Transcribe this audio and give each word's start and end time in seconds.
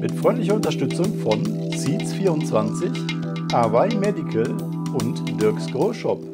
Mit 0.00 0.12
freundlicher 0.20 0.54
Unterstützung 0.54 1.18
von 1.20 1.44
Seeds24, 1.70 3.52
Hawaii 3.52 3.94
Medical 3.96 4.50
und 5.00 5.40
Dirks 5.40 5.66
Grow 5.68 5.94
Shop. 5.94 6.33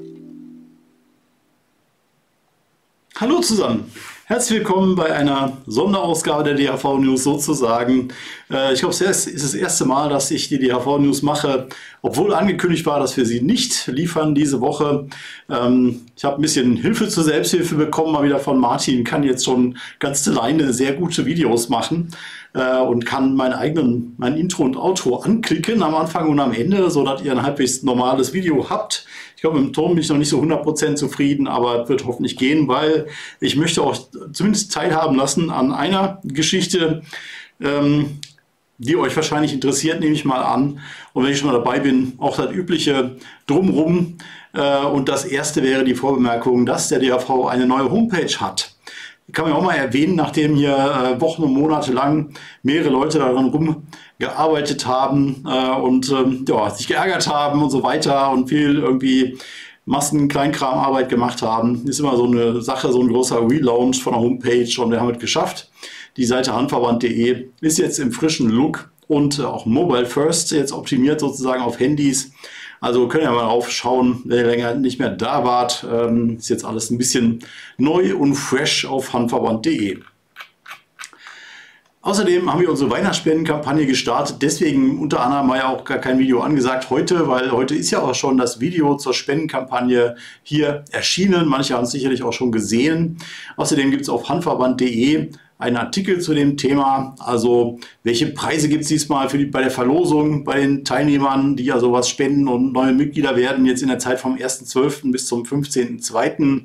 Hallo 3.21 3.41
zusammen, 3.41 3.85
herzlich 4.25 4.61
willkommen 4.61 4.95
bei 4.97 5.13
einer 5.13 5.59
Sonderausgabe 5.67 6.43
der 6.43 6.55
DHV 6.55 7.01
News 7.01 7.25
sozusagen. 7.25 8.09
Äh, 8.51 8.73
ich 8.73 8.81
glaube, 8.81 8.95
es 8.95 9.27
ist 9.27 9.45
das 9.45 9.53
erste 9.53 9.85
Mal, 9.85 10.09
dass 10.09 10.31
ich 10.31 10.49
die 10.49 10.59
DHV 10.59 10.97
News 11.01 11.21
mache, 11.21 11.69
obwohl 12.01 12.33
angekündigt 12.33 12.87
war, 12.87 12.99
dass 12.99 13.19
wir 13.19 13.27
sie 13.27 13.43
nicht 13.43 13.89
liefern 13.89 14.35
diese 14.35 14.63
Woche. 14.63 15.07
Ähm, 15.51 16.01
ich 16.17 16.25
habe 16.25 16.37
ein 16.37 16.41
bisschen 16.41 16.79
Hilfe 16.79 17.09
zur 17.09 17.25
Selbsthilfe 17.25 17.75
bekommen, 17.75 18.13
mal 18.13 18.25
wieder 18.25 18.39
von 18.39 18.59
Martin, 18.59 19.05
kann 19.05 19.23
jetzt 19.23 19.45
schon 19.45 19.77
ganz 19.99 20.27
alleine 20.27 20.73
sehr 20.73 20.95
gute 20.95 21.27
Videos 21.27 21.69
machen 21.69 22.09
äh, 22.55 22.79
und 22.79 23.07
kann 23.07 23.35
mein 23.35 23.53
eigenen, 23.53 24.15
mein 24.19 24.37
Intro 24.37 24.65
und 24.65 24.77
Outro 24.77 25.17
anklicken 25.17 25.83
am 25.83 25.95
Anfang 25.95 26.29
und 26.29 26.41
am 26.41 26.53
Ende, 26.53 26.91
so 26.91 27.05
dass 27.05 27.23
ihr 27.23 27.33
ein 27.33 27.43
halbwegs 27.43 27.83
normales 27.83 28.33
Video 28.33 28.69
habt. 28.69 29.07
Ich 29.37 29.43
glaube, 29.43 29.59
mit 29.59 29.69
dem 29.69 29.73
Ton 29.73 29.91
bin 29.91 29.99
ich 29.99 30.09
noch 30.09 30.19
nicht 30.19 30.29
so 30.29 30.41
100% 30.41 30.97
zufrieden, 30.97 31.49
aber 31.49 31.89
wird 31.89 32.05
hoffentlich 32.05 32.37
gehen, 32.37 32.69
weil 32.69 33.07
ich 33.41 33.57
möchte 33.57 33.83
auch 33.83 33.97
zumindest 34.33 34.73
teilhaben 34.73 35.17
lassen 35.17 35.51
an 35.51 35.73
einer 35.73 36.21
Geschichte, 36.25 37.03
ähm, 37.61 38.19
die 38.79 38.97
euch 38.97 39.15
wahrscheinlich 39.15 39.53
interessiert, 39.53 40.01
nehme 40.01 40.15
ich 40.15 40.25
mal 40.25 40.43
an. 40.43 40.81
Und 41.13 41.25
wenn 41.25 41.33
ich 41.33 41.39
schon 41.39 41.51
mal 41.51 41.59
dabei 41.59 41.81
bin, 41.81 42.15
auch 42.19 42.37
das 42.37 42.51
übliche 42.51 43.17
Drumrum. 43.47 44.17
Äh, 44.55 44.85
und 44.87 45.09
das 45.09 45.25
erste 45.25 45.63
wäre 45.63 45.85
die 45.85 45.95
Vorbemerkung, 45.95 46.67
dass 46.67 46.89
der 46.89 46.99
DAV 46.99 47.47
eine 47.47 47.67
neue 47.67 47.91
Homepage 47.91 48.41
hat. 48.41 48.75
Kann 49.33 49.49
man 49.49 49.55
auch 49.55 49.63
mal 49.63 49.75
erwähnen, 49.75 50.17
nachdem 50.17 50.55
hier 50.55 50.77
äh, 50.77 51.21
Wochen 51.21 51.43
und 51.43 51.53
Monate 51.53 51.93
lang 51.93 52.35
mehrere 52.63 52.91
Leute 52.91 53.19
daran 53.19 53.47
rum 53.47 53.85
gearbeitet 54.19 54.87
haben 54.87 55.45
äh, 55.47 55.71
und 55.71 56.11
ähm, 56.11 56.45
ja, 56.49 56.71
sich 56.71 56.89
geärgert 56.89 57.27
haben 57.27 57.63
und 57.63 57.71
so 57.71 57.83
weiter 57.83 58.31
und 58.31 58.49
viel 58.49 58.79
irgendwie 58.79 59.39
Massen 59.87 60.29
Kleinkramarbeit 60.29 61.09
gemacht 61.09 61.43
haben. 61.43 61.87
Ist 61.87 62.01
immer 62.01 62.17
so 62.17 62.25
eine 62.25 62.63
Sache, 62.63 62.93
so 62.93 63.01
ein 63.01 63.09
großer 63.09 63.41
Relaunch 63.49 64.03
von 64.03 64.13
der 64.13 64.23
Homepage 64.23 64.71
und 64.81 64.91
wir 64.91 65.01
haben 65.01 65.11
es 65.11 65.19
geschafft. 65.19 65.71
Die 66.17 66.25
Seite 66.25 66.55
handverband.de 66.55 67.49
ist 67.61 67.79
jetzt 67.79 67.99
im 67.99 68.13
frischen 68.13 68.51
Look 68.51 68.91
und 69.09 69.41
auch 69.41 69.67
Mobile 69.67 70.07
First 70.07 70.53
jetzt 70.53 70.73
optimiert 70.73 71.21
sozusagen 71.21 71.63
auf 71.63 71.81
Handys. 71.81 72.33
Also 72.81 73.09
könnt 73.09 73.25
ihr 73.25 73.31
mal 73.31 73.45
draufschauen, 73.45 74.23
wenn 74.25 74.39
ihr 74.39 74.47
länger 74.47 74.75
nicht 74.75 74.99
mehr 74.99 75.11
da 75.11 75.45
wart. 75.45 75.87
Ähm, 75.91 76.39
ist 76.39 76.49
jetzt 76.49 76.65
alles 76.65 76.91
ein 76.91 76.99
bisschen 76.99 77.41
neu 77.77 78.17
und 78.17 78.35
fresh 78.35 78.87
auf 78.87 79.13
handverband.de. 79.13 79.99
Außerdem 82.03 82.51
haben 82.51 82.63
wir 82.63 82.71
unsere 82.71 82.91
Weihnachtsspendenkampagne 82.91 83.85
gestartet. 83.85 84.37
Deswegen 84.41 84.99
unter 84.99 85.21
anderem 85.21 85.47
mal 85.47 85.59
ja 85.59 85.69
auch 85.69 85.85
gar 85.85 85.99
kein 85.99 86.19
Video 86.19 86.41
angesagt 86.41 86.89
heute, 86.89 87.29
weil 87.29 87.53
heute 87.53 87.75
ist 87.75 87.91
ja 87.91 88.01
auch 88.01 88.15
schon 88.15 88.39
das 88.39 88.59
Video 88.59 88.97
zur 88.97 89.13
Spendenkampagne 89.13 90.17
hier 90.43 90.87
erschienen. 90.93 91.47
Manche 91.47 91.75
haben 91.75 91.85
es 91.85 91.91
sicherlich 91.91 92.23
auch 92.23 92.33
schon 92.33 92.53
gesehen. 92.53 93.19
Außerdem 93.59 93.91
gibt 93.91 94.05
es 94.05 94.09
auf 94.09 94.31
handverband.de 94.31 95.29
einen 95.61 95.77
Artikel 95.77 96.21
zu 96.21 96.35
dem 96.35 96.57
Thema. 96.57 97.15
Also 97.19 97.79
welche 98.03 98.27
Preise 98.27 98.69
gibt 98.69 98.83
es 98.83 98.89
diesmal 98.89 99.29
für 99.29 99.39
die, 99.39 99.47
bei 99.47 99.61
der 99.63 99.71
Verlosung 99.71 100.45
bei 100.45 100.61
den 100.61 100.85
Teilnehmern, 100.85 101.57
die 101.57 101.65
ja 101.65 101.79
sowas 101.79 102.09
spenden 102.09 102.49
und 102.49 102.73
neue 102.73 102.93
Mitglieder 102.93 103.37
werden, 103.37 103.67
jetzt 103.67 103.83
in 103.83 103.89
der 103.89 103.99
Zeit 103.99 104.19
vom 104.19 104.37
1.12. 104.37 105.13
bis 105.13 105.27
zum 105.27 105.45
15.02. 105.45 106.63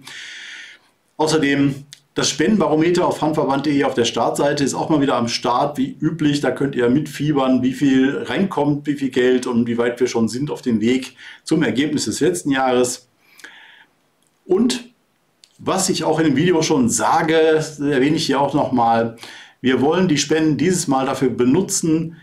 Außerdem 1.17 1.85
das 2.15 2.29
Spendenbarometer 2.29 3.05
auf 3.05 3.21
handverband.de 3.21 3.83
auf 3.83 3.93
der 3.93 4.05
Startseite 4.05 4.63
ist 4.63 4.73
auch 4.73 4.89
mal 4.89 5.01
wieder 5.01 5.15
am 5.15 5.27
Start, 5.27 5.77
wie 5.77 5.97
üblich. 5.99 6.39
Da 6.39 6.51
könnt 6.51 6.73
ihr 6.73 6.89
mitfiebern, 6.89 7.61
wie 7.61 7.73
viel 7.73 8.23
reinkommt, 8.23 8.87
wie 8.87 8.93
viel 8.93 9.09
Geld 9.09 9.47
und 9.47 9.67
wie 9.67 9.77
weit 9.77 9.99
wir 9.99 10.07
schon 10.07 10.29
sind 10.29 10.49
auf 10.49 10.61
dem 10.61 10.79
Weg 10.79 11.17
zum 11.43 11.61
Ergebnis 11.61 12.05
des 12.05 12.21
letzten 12.21 12.51
Jahres. 12.51 13.09
Und 14.45 14.94
was 15.57 15.89
ich 15.89 16.03
auch 16.03 16.19
in 16.19 16.25
dem 16.25 16.35
Video 16.35 16.61
schon 16.61 16.89
sage, 16.89 17.35
erwähne 17.35 18.17
ich 18.17 18.25
hier 18.25 18.41
auch 18.41 18.53
nochmal. 18.53 19.15
Wir 19.61 19.81
wollen 19.81 20.07
die 20.07 20.17
Spenden 20.17 20.57
dieses 20.57 20.87
Mal 20.87 21.05
dafür 21.05 21.29
benutzen, 21.29 22.17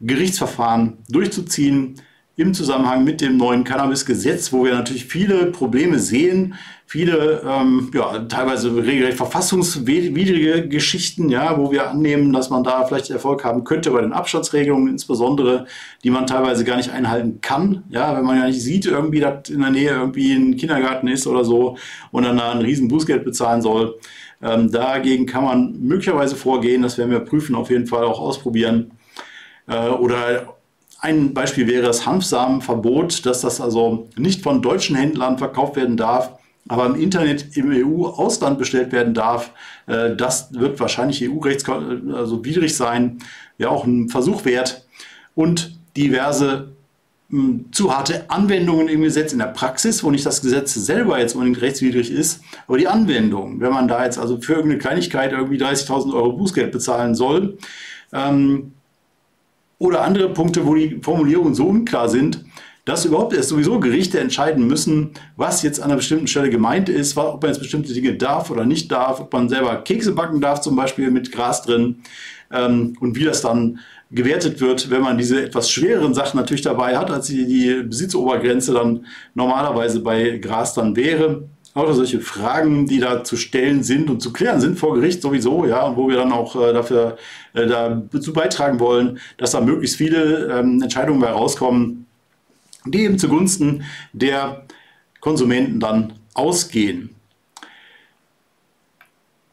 Gerichtsverfahren 0.00 0.98
durchzuziehen, 1.08 2.00
im 2.36 2.52
Zusammenhang 2.52 3.04
mit 3.04 3.20
dem 3.20 3.36
neuen 3.36 3.62
Cannabis-Gesetz, 3.62 4.52
wo 4.52 4.64
wir 4.64 4.74
natürlich 4.74 5.04
viele 5.04 5.46
Probleme 5.46 6.00
sehen, 6.00 6.54
viele 6.86 7.42
ähm, 7.48 7.90
ja, 7.94 8.18
teilweise 8.20 8.74
regelrecht 8.76 9.16
verfassungswidrige 9.16 10.68
Geschichten, 10.68 11.28
ja, 11.28 11.56
wo 11.58 11.70
wir 11.70 11.88
annehmen, 11.90 12.32
dass 12.32 12.50
man 12.50 12.64
da 12.64 12.84
vielleicht 12.86 13.10
Erfolg 13.10 13.44
haben 13.44 13.62
könnte 13.62 13.92
bei 13.92 14.00
den 14.00 14.12
Abstandsregelungen, 14.12 14.88
insbesondere, 14.88 15.66
die 16.02 16.10
man 16.10 16.26
teilweise 16.26 16.64
gar 16.64 16.76
nicht 16.76 16.90
einhalten 16.90 17.40
kann, 17.40 17.84
ja, 17.88 18.16
wenn 18.16 18.24
man 18.24 18.38
ja 18.38 18.46
nicht 18.46 18.62
sieht, 18.62 18.86
irgendwie, 18.86 19.20
dass 19.20 19.48
in 19.48 19.60
der 19.60 19.70
Nähe 19.70 19.90
irgendwie 19.90 20.32
ein 20.32 20.56
Kindergarten 20.56 21.06
ist 21.08 21.26
oder 21.28 21.44
so 21.44 21.76
und 22.10 22.24
dann 22.24 22.36
da 22.36 22.50
ein 22.50 22.62
riesen 22.62 22.88
Bußgeld 22.88 23.24
bezahlen 23.24 23.62
soll. 23.62 23.98
Ähm, 24.42 24.70
dagegen 24.72 25.26
kann 25.26 25.44
man 25.44 25.78
möglicherweise 25.80 26.34
vorgehen, 26.34 26.82
das 26.82 26.98
werden 26.98 27.10
wir 27.10 27.20
prüfen, 27.20 27.54
auf 27.54 27.70
jeden 27.70 27.86
Fall 27.86 28.04
auch 28.04 28.20
ausprobieren. 28.20 28.90
Äh, 29.68 29.88
oder 29.88 30.54
ein 31.04 31.34
Beispiel 31.34 31.66
wäre 31.68 31.82
das 31.82 32.06
Hanfsamenverbot, 32.06 33.26
dass 33.26 33.42
das 33.42 33.60
also 33.60 34.08
nicht 34.16 34.42
von 34.42 34.62
deutschen 34.62 34.96
Händlern 34.96 35.36
verkauft 35.36 35.76
werden 35.76 35.98
darf, 35.98 36.32
aber 36.66 36.86
im 36.86 36.94
Internet 36.94 37.58
im 37.58 37.70
EU-Ausland 37.70 38.58
bestellt 38.58 38.90
werden 38.90 39.12
darf. 39.12 39.50
Äh, 39.86 40.16
das 40.16 40.54
wird 40.54 40.80
wahrscheinlich 40.80 41.22
EU-rechts 41.22 41.68
also 41.68 42.42
widrig 42.42 42.74
sein. 42.74 43.18
Ja, 43.58 43.68
auch 43.68 43.84
ein 43.84 44.08
Versuch 44.08 44.46
wert. 44.46 44.86
Und 45.34 45.78
diverse 45.94 46.72
hm, 47.28 47.66
zu 47.70 47.94
harte 47.94 48.30
Anwendungen 48.30 48.88
im 48.88 49.02
Gesetz 49.02 49.34
in 49.34 49.40
der 49.40 49.46
Praxis, 49.46 50.02
wo 50.02 50.10
nicht 50.10 50.24
das 50.24 50.40
Gesetz 50.40 50.72
selber 50.72 51.18
jetzt 51.18 51.34
unbedingt 51.34 51.60
rechtswidrig 51.60 52.10
ist, 52.10 52.40
aber 52.66 52.78
die 52.78 52.88
Anwendung, 52.88 53.60
wenn 53.60 53.72
man 53.72 53.88
da 53.88 54.04
jetzt 54.04 54.18
also 54.18 54.40
für 54.40 54.54
irgendeine 54.54 54.78
Kleinigkeit 54.78 55.32
irgendwie 55.32 55.58
30.000 55.58 56.14
Euro 56.14 56.32
Bußgeld 56.32 56.72
bezahlen 56.72 57.14
soll, 57.14 57.58
ähm, 58.14 58.73
oder 59.78 60.02
andere 60.02 60.28
Punkte, 60.30 60.66
wo 60.66 60.74
die 60.74 61.00
Formulierungen 61.02 61.54
so 61.54 61.66
unklar 61.66 62.08
sind, 62.08 62.44
dass 62.84 63.04
überhaupt 63.04 63.32
erst 63.32 63.48
sowieso 63.48 63.80
Gerichte 63.80 64.20
entscheiden 64.20 64.66
müssen, 64.66 65.12
was 65.36 65.62
jetzt 65.62 65.80
an 65.80 65.86
einer 65.86 65.96
bestimmten 65.96 66.26
Stelle 66.26 66.50
gemeint 66.50 66.88
ist, 66.88 67.16
ob 67.16 67.42
man 67.42 67.50
jetzt 67.50 67.60
bestimmte 67.60 67.94
Dinge 67.94 68.14
darf 68.14 68.50
oder 68.50 68.66
nicht 68.66 68.92
darf, 68.92 69.20
ob 69.20 69.32
man 69.32 69.48
selber 69.48 69.76
Kekse 69.76 70.12
backen 70.12 70.40
darf, 70.40 70.60
zum 70.60 70.76
Beispiel 70.76 71.10
mit 71.10 71.32
Gras 71.32 71.62
drin, 71.62 72.02
ähm, 72.52 72.96
und 73.00 73.16
wie 73.16 73.24
das 73.24 73.40
dann 73.40 73.80
gewertet 74.10 74.60
wird, 74.60 74.90
wenn 74.90 75.02
man 75.02 75.18
diese 75.18 75.42
etwas 75.42 75.70
schwereren 75.70 76.14
Sachen 76.14 76.38
natürlich 76.38 76.62
dabei 76.62 76.96
hat, 76.96 77.10
als 77.10 77.26
die, 77.26 77.46
die 77.46 77.82
Besitzobergrenze 77.82 78.72
dann 78.72 79.06
normalerweise 79.34 80.00
bei 80.00 80.38
Gras 80.38 80.74
dann 80.74 80.94
wäre 80.94 81.48
lauter 81.74 81.94
solche 81.94 82.20
Fragen, 82.20 82.86
die 82.86 83.00
da 83.00 83.24
zu 83.24 83.36
stellen 83.36 83.82
sind 83.82 84.08
und 84.08 84.20
zu 84.20 84.32
klären 84.32 84.60
sind 84.60 84.78
vor 84.78 84.94
Gericht 84.94 85.22
sowieso, 85.22 85.66
ja, 85.66 85.82
und 85.82 85.96
wo 85.96 86.08
wir 86.08 86.16
dann 86.16 86.32
auch 86.32 86.54
äh, 86.56 86.72
dafür 86.72 87.16
äh, 87.52 87.66
dazu 87.66 88.32
beitragen 88.32 88.78
wollen, 88.78 89.18
dass 89.38 89.50
da 89.50 89.60
möglichst 89.60 89.96
viele 89.96 90.58
ähm, 90.58 90.80
Entscheidungen 90.82 91.20
bei 91.20 91.30
rauskommen, 91.30 92.06
die 92.84 93.02
eben 93.02 93.18
zugunsten 93.18 93.84
der 94.12 94.64
Konsumenten 95.20 95.80
dann 95.80 96.12
ausgehen. 96.34 97.10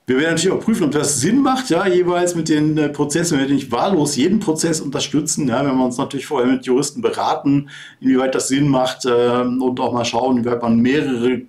Wir 0.06 0.20
werden 0.20 0.36
natürlich 0.36 0.58
auch 0.58 0.64
prüfen, 0.64 0.84
ob 0.84 0.92
das 0.92 1.22
Sinn 1.22 1.42
macht, 1.42 1.70
ja, 1.70 1.88
jeweils 1.88 2.36
mit 2.36 2.50
den 2.50 2.78
äh, 2.78 2.90
Prozessen. 2.90 3.38
Wir 3.38 3.46
werden 3.46 3.56
nicht 3.56 3.72
wahllos 3.72 4.16
jeden 4.16 4.40
Prozess 4.40 4.82
unterstützen. 4.82 5.48
Ja, 5.48 5.66
wenn 5.66 5.78
wir 5.78 5.86
uns 5.86 5.98
natürlich 5.98 6.26
vorher 6.26 6.52
mit 6.52 6.66
Juristen 6.66 7.02
beraten, 7.02 7.70
inwieweit 8.02 8.36
das 8.36 8.50
Sinn 8.50 8.68
macht 8.68 9.06
äh, 9.06 9.42
und 9.42 9.80
auch 9.80 9.94
mal 9.94 10.04
schauen, 10.04 10.38
inwieweit 10.38 10.62
man 10.62 10.80
mehrere 10.80 11.44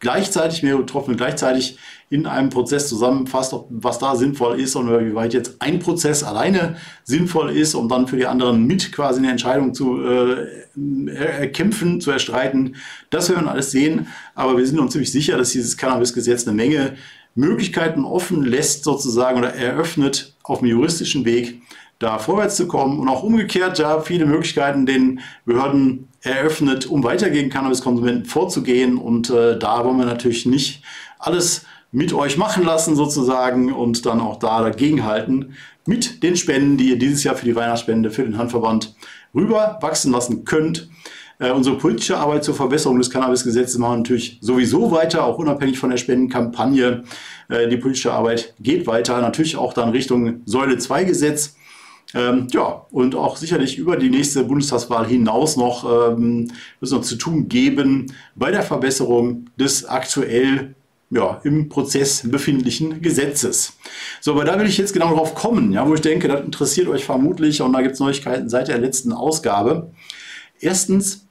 gleichzeitig, 0.00 0.62
mehrere 0.62 0.82
Betroffene 0.82 1.16
gleichzeitig 1.16 1.78
in 2.10 2.26
einem 2.26 2.48
Prozess 2.48 2.88
zusammenfasst, 2.88 3.52
ob, 3.52 3.66
was 3.70 3.98
da 3.98 4.16
sinnvoll 4.16 4.60
ist 4.60 4.76
und 4.76 4.88
wie 4.88 5.14
weit 5.14 5.34
jetzt 5.34 5.60
ein 5.60 5.78
Prozess 5.78 6.22
alleine 6.22 6.76
sinnvoll 7.04 7.50
ist, 7.50 7.74
um 7.74 7.88
dann 7.88 8.06
für 8.06 8.16
die 8.16 8.26
anderen 8.26 8.66
mit 8.66 8.92
quasi 8.92 9.18
eine 9.18 9.30
Entscheidung 9.30 9.74
zu 9.74 10.02
äh, 10.02 10.46
erkämpfen, 11.10 12.00
zu 12.00 12.10
erstreiten. 12.10 12.76
Das 13.10 13.28
werden 13.28 13.44
wir 13.44 13.52
alles 13.52 13.70
sehen, 13.70 14.06
aber 14.34 14.56
wir 14.56 14.66
sind 14.66 14.78
uns 14.78 14.92
ziemlich 14.92 15.12
sicher, 15.12 15.36
dass 15.36 15.50
dieses 15.50 15.76
Cannabis-Gesetz 15.76 16.46
eine 16.46 16.56
Menge 16.56 16.96
Möglichkeiten 17.34 18.04
offen 18.04 18.42
lässt 18.42 18.84
sozusagen 18.84 19.38
oder 19.38 19.54
eröffnet 19.54 20.34
auf 20.42 20.60
dem 20.60 20.68
juristischen 20.68 21.24
Weg, 21.24 21.60
da 21.98 22.18
vorwärts 22.18 22.56
zu 22.56 22.68
kommen 22.68 22.98
und 22.98 23.08
auch 23.08 23.22
umgekehrt 23.22 23.78
ja 23.78 24.00
viele 24.00 24.26
Möglichkeiten 24.26 24.86
den 24.86 25.20
Behörden 25.44 26.08
eröffnet, 26.22 26.86
um 26.86 27.02
weiter 27.04 27.30
gegen 27.30 27.50
Cannabiskonsumenten 27.50 28.24
vorzugehen 28.24 28.98
und 28.98 29.30
äh, 29.30 29.58
da 29.58 29.84
wollen 29.84 29.98
wir 29.98 30.06
natürlich 30.06 30.46
nicht 30.46 30.82
alles 31.18 31.64
mit 31.90 32.12
euch 32.12 32.36
machen 32.36 32.64
lassen 32.64 32.96
sozusagen 32.96 33.72
und 33.72 34.04
dann 34.04 34.20
auch 34.20 34.38
da 34.38 34.62
dagegenhalten 34.62 35.54
mit 35.86 36.22
den 36.22 36.36
Spenden, 36.36 36.76
die 36.76 36.90
ihr 36.90 36.98
dieses 36.98 37.24
Jahr 37.24 37.34
für 37.34 37.46
die 37.46 37.56
Weihnachtsspende 37.56 38.10
für 38.10 38.22
den 38.22 38.36
Handverband 38.36 38.94
rüber 39.34 39.78
wachsen 39.80 40.12
lassen 40.12 40.44
könnt. 40.44 40.90
Äh, 41.38 41.50
unsere 41.52 41.78
politische 41.78 42.18
Arbeit 42.18 42.44
zur 42.44 42.54
Verbesserung 42.54 42.98
des 42.98 43.10
Cannabisgesetzes 43.10 43.78
machen 43.78 43.92
wir 43.92 43.96
natürlich 43.98 44.38
sowieso 44.40 44.90
weiter, 44.90 45.24
auch 45.24 45.38
unabhängig 45.38 45.78
von 45.78 45.90
der 45.90 45.96
Spendenkampagne. 45.96 47.04
Äh, 47.48 47.68
die 47.68 47.76
politische 47.76 48.12
Arbeit 48.12 48.54
geht 48.60 48.86
weiter, 48.86 49.20
natürlich 49.20 49.56
auch 49.56 49.72
dann 49.72 49.90
Richtung 49.90 50.42
Säule 50.44 50.78
2 50.78 51.04
Gesetz. 51.04 51.56
Ähm, 52.14 52.46
ja, 52.52 52.86
und 52.90 53.14
auch 53.14 53.36
sicherlich 53.36 53.76
über 53.76 53.96
die 53.96 54.08
nächste 54.08 54.44
Bundestagswahl 54.44 55.06
hinaus 55.06 55.56
noch 55.56 55.84
ähm, 55.84 56.48
wird 56.48 56.52
es 56.80 56.90
noch 56.90 57.02
zu 57.02 57.16
tun 57.16 57.48
geben 57.48 58.06
bei 58.34 58.50
der 58.50 58.62
Verbesserung 58.62 59.46
des 59.58 59.84
aktuell 59.84 60.74
ja, 61.10 61.40
im 61.44 61.68
Prozess 61.68 62.22
befindlichen 62.30 63.00
Gesetzes. 63.02 63.74
So, 64.20 64.32
aber 64.32 64.44
da 64.44 64.58
will 64.58 64.66
ich 64.66 64.78
jetzt 64.78 64.92
genau 64.92 65.14
drauf 65.14 65.34
kommen, 65.34 65.72
ja, 65.72 65.86
wo 65.86 65.94
ich 65.94 66.00
denke, 66.00 66.28
das 66.28 66.44
interessiert 66.44 66.88
euch 66.88 67.04
vermutlich 67.04 67.62
und 67.62 67.72
da 67.72 67.82
gibt 67.82 67.94
es 67.94 68.00
Neuigkeiten 68.00 68.48
seit 68.48 68.68
der 68.68 68.78
letzten 68.78 69.12
Ausgabe. 69.12 69.90
Erstens, 70.60 71.27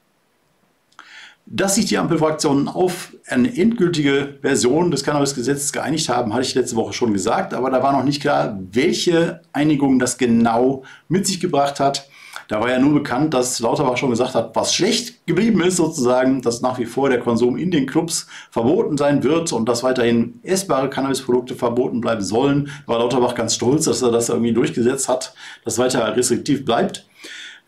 dass 1.50 1.76
sich 1.76 1.86
die 1.86 1.96
Ampelfraktionen 1.96 2.68
auf 2.68 3.14
eine 3.26 3.56
endgültige 3.56 4.38
Version 4.42 4.90
des 4.90 5.02
Cannabis-Gesetzes 5.02 5.72
geeinigt 5.72 6.08
haben, 6.10 6.34
hatte 6.34 6.42
ich 6.42 6.54
letzte 6.54 6.76
Woche 6.76 6.92
schon 6.92 7.12
gesagt, 7.14 7.54
aber 7.54 7.70
da 7.70 7.82
war 7.82 7.92
noch 7.92 8.04
nicht 8.04 8.20
klar, 8.20 8.58
welche 8.70 9.40
Einigung 9.52 9.98
das 9.98 10.18
genau 10.18 10.84
mit 11.08 11.26
sich 11.26 11.40
gebracht 11.40 11.80
hat. 11.80 12.08
Da 12.48 12.60
war 12.60 12.70
ja 12.70 12.78
nur 12.78 12.94
bekannt, 12.94 13.34
dass 13.34 13.60
Lauterbach 13.60 13.96
schon 13.96 14.10
gesagt 14.10 14.34
hat, 14.34 14.56
was 14.56 14.74
schlecht 14.74 15.26
geblieben 15.26 15.60
ist 15.62 15.76
sozusagen, 15.76 16.40
dass 16.40 16.62
nach 16.62 16.78
wie 16.78 16.86
vor 16.86 17.10
der 17.10 17.20
Konsum 17.20 17.58
in 17.58 17.70
den 17.70 17.86
Clubs 17.86 18.26
verboten 18.50 18.96
sein 18.96 19.22
wird 19.22 19.52
und 19.52 19.68
dass 19.68 19.82
weiterhin 19.82 20.40
essbare 20.42 20.88
Cannabisprodukte 20.88 21.54
verboten 21.54 22.00
bleiben 22.00 22.22
sollen. 22.22 22.70
Da 22.86 22.92
war 22.92 23.00
Lauterbach 23.00 23.34
ganz 23.34 23.54
stolz, 23.54 23.84
dass 23.84 24.00
er 24.00 24.10
das 24.10 24.30
irgendwie 24.30 24.54
durchgesetzt 24.54 25.08
hat, 25.08 25.34
dass 25.64 25.78
weiter 25.78 26.16
restriktiv 26.16 26.64
bleibt. 26.64 27.06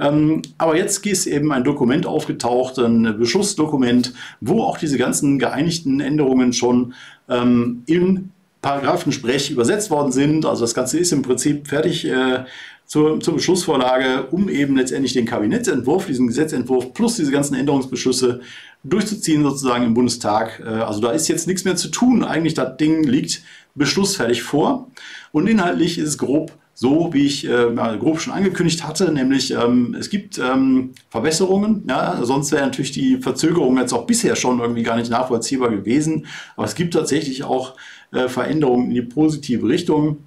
Ähm, 0.00 0.42
aber 0.58 0.76
jetzt 0.76 1.06
ist 1.06 1.26
eben 1.26 1.52
ein 1.52 1.64
Dokument 1.64 2.06
aufgetaucht, 2.06 2.78
ein 2.78 3.18
Beschlussdokument, 3.18 4.14
wo 4.40 4.62
auch 4.62 4.78
diese 4.78 4.98
ganzen 4.98 5.38
geeinigten 5.38 6.00
Änderungen 6.00 6.52
schon 6.52 6.94
ähm, 7.28 7.82
in 7.86 8.30
Paragraphensprech 8.62 9.50
übersetzt 9.50 9.90
worden 9.90 10.12
sind. 10.12 10.46
Also 10.46 10.62
das 10.62 10.74
Ganze 10.74 10.98
ist 10.98 11.12
im 11.12 11.22
Prinzip 11.22 11.68
fertig 11.68 12.06
äh, 12.06 12.44
zur, 12.86 13.20
zur 13.20 13.34
Beschlussvorlage, 13.34 14.26
um 14.30 14.48
eben 14.48 14.76
letztendlich 14.76 15.12
den 15.12 15.26
Kabinettsentwurf, 15.26 16.06
diesen 16.06 16.26
Gesetzentwurf 16.26 16.92
plus 16.92 17.16
diese 17.16 17.30
ganzen 17.30 17.54
Änderungsbeschlüsse 17.54 18.40
durchzuziehen 18.82 19.42
sozusagen 19.42 19.84
im 19.84 19.94
Bundestag. 19.94 20.60
Äh, 20.64 20.68
also 20.68 21.00
da 21.00 21.12
ist 21.12 21.28
jetzt 21.28 21.46
nichts 21.46 21.64
mehr 21.64 21.76
zu 21.76 21.88
tun. 21.88 22.24
Eigentlich 22.24 22.54
das 22.54 22.76
Ding 22.78 23.04
liegt 23.04 23.42
beschlussfertig 23.74 24.42
vor 24.42 24.88
und 25.32 25.46
inhaltlich 25.46 25.98
ist 25.98 26.08
es 26.08 26.18
grob 26.18 26.52
so, 26.74 27.12
wie 27.12 27.26
ich 27.26 27.46
äh, 27.46 27.74
grob 27.98 28.20
schon 28.20 28.32
angekündigt 28.32 28.86
hatte, 28.86 29.12
nämlich 29.12 29.52
ähm, 29.52 29.94
es 29.98 30.08
gibt 30.08 30.38
ähm, 30.38 30.92
Verbesserungen. 31.10 31.84
Ja, 31.88 32.20
sonst 32.22 32.52
wäre 32.52 32.64
natürlich 32.64 32.92
die 32.92 33.18
Verzögerung 33.18 33.76
jetzt 33.76 33.92
auch 33.92 34.06
bisher 34.06 34.34
schon 34.34 34.60
irgendwie 34.60 34.82
gar 34.82 34.96
nicht 34.96 35.10
nachvollziehbar 35.10 35.70
gewesen. 35.70 36.26
Aber 36.56 36.66
es 36.66 36.74
gibt 36.74 36.94
tatsächlich 36.94 37.44
auch 37.44 37.76
äh, 38.12 38.28
Veränderungen 38.28 38.88
in 38.88 38.94
die 38.94 39.02
positive 39.02 39.68
Richtung. 39.68 40.24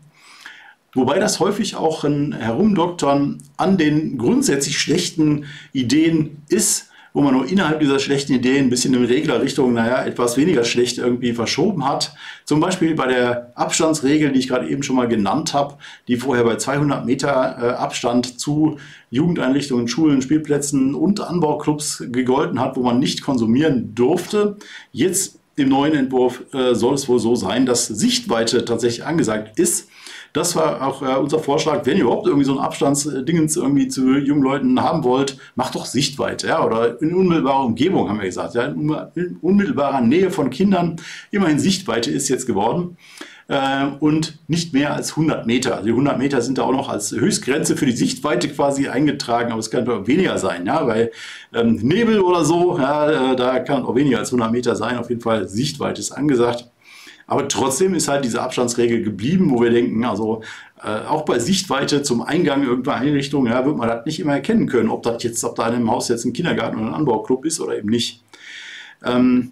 Wobei 0.94 1.18
das 1.18 1.40
häufig 1.40 1.76
auch 1.76 2.04
ein 2.04 2.34
Herumdoktern 2.34 3.42
an 3.58 3.78
den 3.78 4.20
grundsätzlich 4.20 4.78
schlechten 4.78 5.46
Ideen 5.72 6.44
ist, 6.50 6.92
wo 7.14 7.22
man 7.22 7.34
nur 7.34 7.48
innerhalb 7.48 7.80
dieser 7.80 8.00
schlechten 8.00 8.34
Ideen 8.34 8.66
ein 8.66 8.70
bisschen 8.70 8.94
in 8.96 9.06
Reglerrichtung, 9.06 9.74
naja, 9.74 10.04
etwas 10.04 10.36
weniger 10.36 10.64
schlecht 10.64 10.98
irgendwie 10.98 11.34
verschoben 11.34 11.88
hat. 11.88 12.14
Zum 12.44 12.60
Beispiel 12.60 12.96
bei 12.96 13.08
der 13.08 13.52
Abstandsregel, 13.56 14.32
die 14.32 14.40
ich 14.40 14.48
gerade 14.48 14.68
eben 14.68 14.84
schon 14.84 14.96
mal 14.96 15.08
genannt 15.08 15.54
habe, 15.54 15.76
die 16.08 16.18
vorher 16.18 16.44
bei 16.44 16.58
200 16.58 17.06
Meter 17.06 17.58
äh, 17.62 17.66
Abstand 17.76 18.40
zu 18.40 18.78
Jugendeinrichtungen, 19.12 19.88
Schulen, 19.88 20.24
Spielplätzen 20.24 20.96
und 20.96 21.22
Anbauclubs 21.22 22.04
gegolten 22.12 22.60
hat, 22.60 22.76
wo 22.76 22.82
man 22.82 23.00
nicht 23.00 23.22
konsumieren 23.22 23.94
durfte. 23.94 24.58
Jetzt 24.92 25.40
im 25.56 25.70
neuen 25.70 25.94
Entwurf 25.94 26.44
äh, 26.52 26.74
soll 26.74 26.96
es 26.96 27.08
wohl 27.08 27.20
so 27.20 27.36
sein, 27.36 27.68
dass 27.68 27.86
Sichtweite 27.86 28.66
tatsächlich 28.66 29.06
angesagt 29.06 29.60
ist. 29.60 29.90
Das 30.34 30.56
war 30.56 30.86
auch 30.86 31.04
äh, 31.04 31.16
unser 31.16 31.38
Vorschlag, 31.40 31.86
wenn 31.86 31.98
ihr 31.98 32.04
überhaupt 32.04 32.26
irgendwie 32.26 32.46
so 32.46 32.54
ein 32.54 32.66
Abstandsdingens 32.66 33.56
irgendwie 33.56 33.88
zu 33.88 34.18
jungen 34.18 34.42
Leuten 34.42 34.82
haben 34.82 35.04
wollt, 35.04 35.38
macht 35.56 35.76
doch 35.76 35.86
Sichtweite, 35.86 36.48
ja, 36.48 36.66
oder 36.66 37.00
in 37.02 37.14
unmittelbarer 37.14 37.66
Umgebung, 37.66 38.10
haben 38.10 38.18
wir 38.20 38.26
gesagt, 38.26 38.56
ja, 38.56 38.66
in 38.66 39.38
unmittelbarer 39.42 40.02
Nähe 40.02 40.32
von 40.32 40.50
Kindern. 40.50 40.96
Immerhin 41.30 41.60
Sichtweite 41.60 42.10
ist 42.10 42.30
jetzt 42.30 42.48
geworden 42.48 42.98
äh, 43.48 43.86
und 44.00 44.40
nicht 44.48 44.74
mehr 44.74 44.96
als 44.96 45.12
100 45.12 45.46
Meter. 45.46 45.74
Also 45.76 45.86
die 45.86 45.92
100 45.92 46.18
Meter 46.18 46.42
sind 46.42 46.58
da 46.58 46.64
auch 46.64 46.72
noch 46.72 46.90
als 46.90 47.12
Höchstgrenze 47.12 47.78
für 47.78 47.86
die 47.86 47.92
Sichtweite 47.96 48.50
quasi 48.50 48.88
eingetragen, 48.88 49.52
aber 49.52 49.60
es 49.60 49.70
kann 49.70 49.86
doch 49.86 50.08
weniger 50.08 50.40
sein, 50.40 50.66
ja, 50.66 50.88
weil 50.88 51.12
ähm, 51.54 51.76
Nebel 51.76 52.20
oder 52.22 52.44
so, 52.44 52.78
ja, 52.78 53.34
äh, 53.34 53.36
da 53.36 53.60
kann 53.60 53.84
auch 53.84 53.96
weniger 53.96 54.20
als 54.20 54.30
100 54.30 54.52
Meter 54.52 54.76
sein. 54.76 54.98
Auf 54.98 55.10
jeden 55.10 55.22
Fall 55.22 55.48
Sichtweite 55.48 56.02
ist 56.02 56.12
angesagt. 56.12 56.73
Aber 57.28 57.48
trotzdem 57.48 57.94
ist 57.94 58.08
halt 58.08 58.26
diese 58.26 58.42
Abstandsregel 58.42 59.04
geblieben, 59.04 59.52
wo 59.52 59.62
wir 59.62 59.70
denken, 59.70 60.04
also 60.06 60.42
äh, 60.84 61.06
auch 61.06 61.24
bei 61.24 61.40
Sichtweite 61.40 62.04
zum 62.04 62.22
Eingang 62.22 62.64
irgendeiner 62.64 62.98
Einrichtung, 62.98 63.48
ja, 63.48 63.66
wird 63.66 63.78
man 63.78 63.88
das 63.88 64.06
nicht 64.06 64.20
immer 64.20 64.34
erkennen 64.34 64.68
können, 64.68 64.90
ob 64.90 65.04
das 65.04 65.24
jetzt, 65.24 65.44
ob 65.44 65.56
da 65.56 65.68
in 65.68 65.76
einem 65.76 65.92
Haus 65.92 66.10
jetzt 66.10 66.26
ein 66.26 66.34
Kindergarten 66.34 66.78
oder 66.78 66.88
ein 66.88 66.94
Anbauclub 66.94 67.46
ist 67.46 67.60
oder 67.60 67.78
eben 67.78 67.90
nicht. 67.90 68.24
Ähm, 69.06 69.52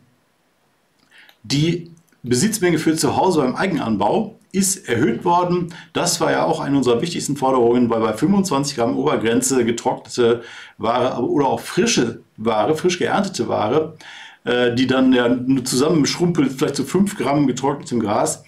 die 1.43 1.91
Besitzmenge 2.23 2.77
für 2.77 2.95
zu 2.95 3.15
Hause 3.15 3.41
beim 3.41 3.55
Eigenanbau 3.55 4.37
ist 4.51 4.89
erhöht 4.89 5.23
worden. 5.23 5.73
Das 5.93 6.19
war 6.19 6.31
ja 6.31 6.43
auch 6.43 6.59
eine 6.59 6.77
unserer 6.77 7.01
wichtigsten 7.01 7.37
Forderungen, 7.37 7.89
weil 7.89 8.01
bei 8.01 8.13
25 8.13 8.75
Gramm 8.75 8.97
Obergrenze 8.97 9.63
getrocknete 9.63 10.43
Ware 10.77 11.23
oder 11.23 11.47
auch 11.47 11.61
frische 11.61 12.21
Ware, 12.37 12.75
frisch 12.75 12.99
geerntete 12.99 13.47
Ware 13.47 13.95
äh, 14.43 14.73
die 14.73 14.87
dann 14.87 15.13
ja 15.13 15.29
zusammenschrumpelt, 15.63 16.51
vielleicht 16.53 16.75
zu 16.75 16.83
5 16.83 17.17
Gramm 17.17 17.47
getrocknetem 17.47 17.99
Gras, 17.99 18.43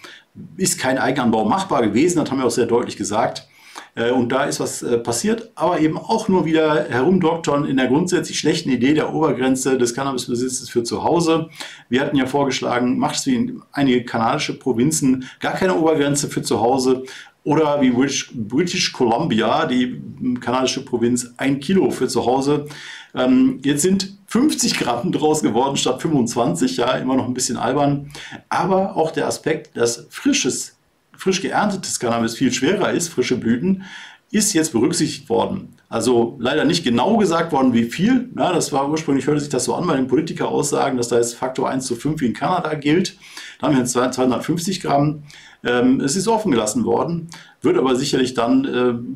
ist 0.56 0.78
kein 0.78 0.98
Eigenanbau 0.98 1.44
machbar 1.44 1.82
gewesen, 1.82 2.18
das 2.18 2.30
haben 2.30 2.38
wir 2.38 2.46
auch 2.46 2.50
sehr 2.50 2.66
deutlich 2.66 2.96
gesagt. 2.96 3.46
Äh, 3.94 4.10
und 4.10 4.30
da 4.30 4.44
ist 4.44 4.60
was 4.60 4.82
äh, 4.82 4.98
passiert, 4.98 5.50
aber 5.54 5.80
eben 5.80 5.96
auch 5.96 6.28
nur 6.28 6.44
wieder 6.44 6.86
herumdoktern 6.88 7.64
in 7.64 7.76
der 7.76 7.86
grundsätzlich 7.86 8.38
schlechten 8.38 8.70
Idee 8.70 8.94
der 8.94 9.14
Obergrenze 9.14 9.78
des 9.78 9.94
Cannabisbesitzes 9.94 10.68
für 10.68 10.82
zu 10.82 11.04
Hause. 11.04 11.48
Wir 11.88 12.00
hatten 12.00 12.16
ja 12.16 12.26
vorgeschlagen, 12.26 12.98
macht 12.98 13.16
es 13.16 13.26
wie 13.26 13.36
in 13.36 13.62
einige 13.72 14.04
kanadische 14.04 14.58
Provinzen 14.58 15.28
gar 15.40 15.54
keine 15.54 15.76
Obergrenze 15.76 16.28
für 16.28 16.42
zu 16.42 16.60
Hause 16.60 17.04
oder 17.44 17.80
wie 17.82 17.90
British 17.90 18.92
Columbia, 18.92 19.66
die 19.66 20.00
kanadische 20.40 20.84
Provinz, 20.84 21.34
ein 21.36 21.60
Kilo 21.60 21.90
für 21.90 22.08
zu 22.08 22.24
Hause. 22.24 22.66
Ähm, 23.14 23.60
jetzt 23.62 23.82
sind 23.82 24.16
50 24.34 24.80
Gramm 24.80 25.12
draus 25.12 25.42
geworden 25.42 25.76
statt 25.76 26.02
25, 26.02 26.78
ja, 26.78 26.96
immer 26.96 27.14
noch 27.14 27.28
ein 27.28 27.34
bisschen 27.34 27.56
albern. 27.56 28.10
Aber 28.48 28.96
auch 28.96 29.12
der 29.12 29.28
Aspekt, 29.28 29.76
dass 29.76 30.08
frisches, 30.10 30.76
frisch 31.16 31.40
geerntetes 31.40 32.00
Cannabis 32.00 32.34
viel 32.34 32.52
schwerer 32.52 32.90
ist, 32.90 33.10
frische 33.10 33.36
Blüten, 33.36 33.84
ist 34.32 34.52
jetzt 34.52 34.72
berücksichtigt 34.72 35.28
worden. 35.28 35.76
Also 35.94 36.34
leider 36.40 36.64
nicht 36.64 36.82
genau 36.82 37.18
gesagt 37.18 37.52
worden, 37.52 37.72
wie 37.72 37.84
viel. 37.84 38.28
Ja, 38.36 38.52
das 38.52 38.72
war 38.72 38.90
ursprünglich, 38.90 39.28
hörte 39.28 39.38
sich 39.38 39.48
das 39.48 39.62
so 39.62 39.76
an 39.76 39.86
bei 39.86 39.94
den 39.94 40.08
Politiker-Aussagen, 40.08 40.96
dass 40.96 41.06
da 41.06 41.18
jetzt 41.18 41.36
Faktor 41.36 41.70
1 41.70 41.86
zu 41.86 41.94
5 41.94 42.20
wie 42.20 42.26
in 42.26 42.32
Kanada 42.32 42.74
gilt. 42.74 43.16
Da 43.60 43.68
haben 43.68 43.74
wir 43.74 43.78
jetzt 43.78 43.92
250 43.92 44.80
Gramm. 44.80 45.22
Ähm, 45.62 46.00
es 46.00 46.16
ist 46.16 46.26
offen 46.26 46.50
gelassen 46.50 46.84
worden, 46.84 47.28
wird 47.62 47.78
aber 47.78 47.94
sicherlich 47.94 48.34
dann 48.34 48.64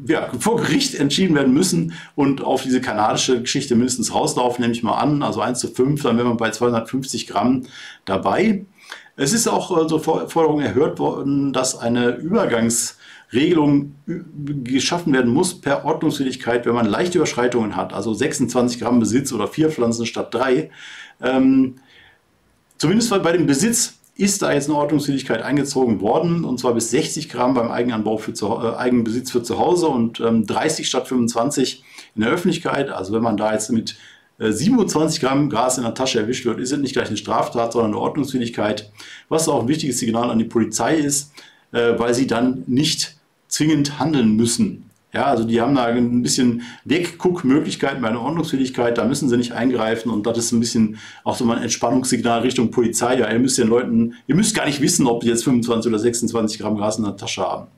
äh, 0.06 0.12
ja, 0.12 0.30
vor 0.38 0.58
Gericht 0.58 0.94
entschieden 0.94 1.34
werden 1.34 1.52
müssen 1.52 1.94
und 2.14 2.44
auf 2.44 2.62
diese 2.62 2.80
kanadische 2.80 3.42
Geschichte 3.42 3.74
mindestens 3.74 4.14
rauslaufen, 4.14 4.62
nehme 4.62 4.72
ich 4.72 4.84
mal 4.84 4.98
an. 4.98 5.24
Also 5.24 5.40
1 5.40 5.58
zu 5.58 5.66
5, 5.66 6.00
dann 6.04 6.16
wäre 6.16 6.28
man 6.28 6.36
bei 6.36 6.52
250 6.52 7.26
Gramm 7.26 7.64
dabei. 8.04 8.66
Es 9.16 9.32
ist 9.32 9.48
auch 9.48 9.76
äh, 9.76 9.88
so 9.88 9.98
Forderung 9.98 10.60
erhört 10.60 11.00
worden, 11.00 11.52
dass 11.52 11.76
eine 11.76 12.12
Übergangsregelung 13.30 13.94
geschaffen 14.64 15.12
werden 15.12 15.32
muss 15.32 15.60
per 15.60 15.84
Ordnungswidrigkeit, 15.84 16.66
wenn 16.66 16.74
man 16.74 16.86
leichte 16.86 17.18
Überschreitungen 17.18 17.76
hat, 17.76 17.92
also 17.92 18.14
26 18.14 18.80
Gramm 18.80 19.00
Besitz 19.00 19.32
oder 19.32 19.48
vier 19.48 19.70
Pflanzen 19.70 20.06
statt 20.06 20.32
drei. 20.32 20.70
Ähm, 21.20 21.76
zumindest 22.78 23.10
bei 23.10 23.32
dem 23.32 23.46
Besitz 23.46 23.98
ist 24.16 24.42
da 24.42 24.52
jetzt 24.52 24.68
eine 24.68 24.78
Ordnungswidrigkeit 24.78 25.42
eingezogen 25.42 26.00
worden, 26.00 26.44
und 26.44 26.58
zwar 26.58 26.74
bis 26.74 26.90
60 26.90 27.28
Gramm 27.28 27.54
beim 27.54 27.70
Eigenanbau 27.70 28.16
für 28.16 28.32
zu, 28.32 28.46
äh, 28.46 28.74
Eigenbesitz 28.76 29.30
für 29.30 29.42
zu 29.42 29.58
Hause 29.58 29.88
und 29.88 30.20
ähm, 30.20 30.46
30 30.46 30.88
statt 30.88 31.06
25 31.06 31.84
in 32.16 32.22
der 32.22 32.30
Öffentlichkeit. 32.30 32.90
Also 32.90 33.12
wenn 33.12 33.22
man 33.22 33.36
da 33.36 33.52
jetzt 33.52 33.70
mit 33.70 33.96
äh, 34.38 34.50
27 34.50 35.20
Gramm 35.20 35.50
Gras 35.50 35.76
in 35.76 35.84
der 35.84 35.94
Tasche 35.94 36.18
erwischt 36.18 36.46
wird, 36.46 36.58
ist 36.58 36.72
es 36.72 36.78
nicht 36.78 36.94
gleich 36.94 37.08
eine 37.08 37.16
Straftat, 37.16 37.74
sondern 37.74 37.92
eine 37.92 38.00
Ordnungswidrigkeit, 38.00 38.90
was 39.28 39.48
auch 39.48 39.62
ein 39.62 39.68
wichtiges 39.68 39.98
Signal 39.98 40.30
an 40.30 40.38
die 40.38 40.44
Polizei 40.44 40.96
ist, 40.96 41.32
äh, 41.70 41.96
weil 41.98 42.14
sie 42.14 42.26
dann 42.26 42.64
nicht 42.66 43.17
zwingend 43.48 43.98
handeln 43.98 44.36
müssen. 44.36 44.88
Ja, 45.12 45.24
also 45.24 45.44
die 45.44 45.60
haben 45.60 45.74
da 45.74 45.86
ein 45.86 46.22
bisschen 46.22 46.62
Wegguckmöglichkeiten 46.84 48.02
bei 48.02 48.08
einer 48.08 48.20
Ordnungsfähigkeit, 48.20 48.98
da 48.98 49.06
müssen 49.06 49.30
sie 49.30 49.38
nicht 49.38 49.52
eingreifen 49.52 50.10
und 50.10 50.26
das 50.26 50.36
ist 50.36 50.52
ein 50.52 50.60
bisschen 50.60 50.98
auch 51.24 51.34
so 51.34 51.50
ein 51.50 51.62
Entspannungssignal 51.62 52.40
Richtung 52.40 52.70
Polizei. 52.70 53.18
Ja, 53.18 53.30
ihr 53.30 53.38
müsst 53.38 53.56
den 53.56 53.68
Leuten, 53.68 54.14
ihr 54.26 54.34
müsst 54.34 54.54
gar 54.54 54.66
nicht 54.66 54.82
wissen, 54.82 55.06
ob 55.06 55.20
die 55.20 55.28
jetzt 55.28 55.44
25 55.44 55.90
oder 55.90 55.98
26 55.98 56.58
Gramm 56.60 56.76
Gras 56.76 56.98
in 56.98 57.04
der 57.04 57.16
Tasche 57.16 57.42
haben. 57.42 57.68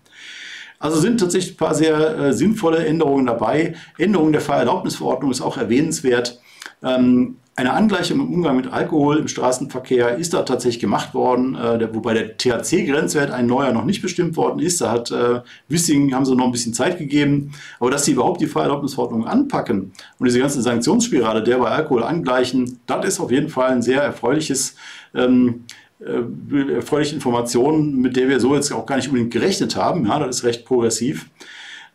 Also 0.81 0.99
sind 0.99 1.21
tatsächlich 1.21 1.55
ein 1.55 1.57
paar 1.57 1.75
sehr 1.75 2.19
äh, 2.19 2.33
sinnvolle 2.33 2.85
Änderungen 2.85 3.27
dabei. 3.27 3.75
Änderung 3.97 4.33
der 4.33 4.41
Fahrerlaubnisverordnung 4.41 5.31
ist 5.31 5.43
auch 5.43 5.57
erwähnenswert. 5.57 6.41
Ähm, 6.83 7.37
eine 7.61 7.75
Angleichung 7.75 8.21
im 8.21 8.33
Umgang 8.33 8.57
mit 8.57 8.73
Alkohol 8.73 9.19
im 9.19 9.29
Straßenverkehr 9.29 10.17
ist 10.17 10.33
da 10.33 10.45
tatsächlich 10.45 10.81
gemacht 10.81 11.13
worden, 11.13 11.57
äh, 11.57 11.95
wobei 11.95 12.15
der 12.15 12.39
THC-Grenzwert 12.39 13.31
ein 13.31 13.47
neuer 13.47 13.73
noch 13.73 13.85
nicht 13.85 14.01
bestimmt 14.01 14.37
worden 14.37 14.61
ist. 14.61 14.81
Da 14.81 14.91
hat 14.91 15.11
äh, 15.11 15.43
Wissing, 15.69 16.15
haben 16.15 16.25
sie 16.25 16.35
noch 16.35 16.47
ein 16.47 16.53
bisschen 16.53 16.73
Zeit 16.73 16.97
gegeben. 16.97 17.53
Aber 17.79 17.91
dass 17.91 18.07
sie 18.07 18.13
überhaupt 18.13 18.41
die 18.41 18.47
Fahrerlaubnisverordnung 18.47 19.27
anpacken 19.27 19.93
und 20.19 20.27
diese 20.27 20.39
ganze 20.39 20.63
Sanktionsspirale 20.63 21.43
der 21.43 21.59
bei 21.59 21.69
Alkohol 21.69 22.03
angleichen, 22.03 22.79
das 22.87 23.05
ist 23.05 23.21
auf 23.21 23.31
jeden 23.31 23.51
Fall 23.51 23.73
ein 23.73 23.83
sehr 23.83 24.03
erfreuliches 24.03 24.77
ähm, 25.15 25.65
äh, 26.01 26.73
erfreuliche 26.77 27.15
Information, 27.15 27.97
mit 27.97 28.17
der 28.17 28.29
wir 28.31 28.41
so 28.41 28.55
jetzt 28.55 28.73
auch 28.73 28.87
gar 28.87 28.97
nicht 28.97 29.09
unbedingt 29.09 29.35
gerechnet 29.35 29.77
haben. 29.77 30.07
Ja, 30.07 30.19
das 30.19 30.37
ist 30.37 30.45
recht 30.45 30.65
progressiv. 30.65 31.29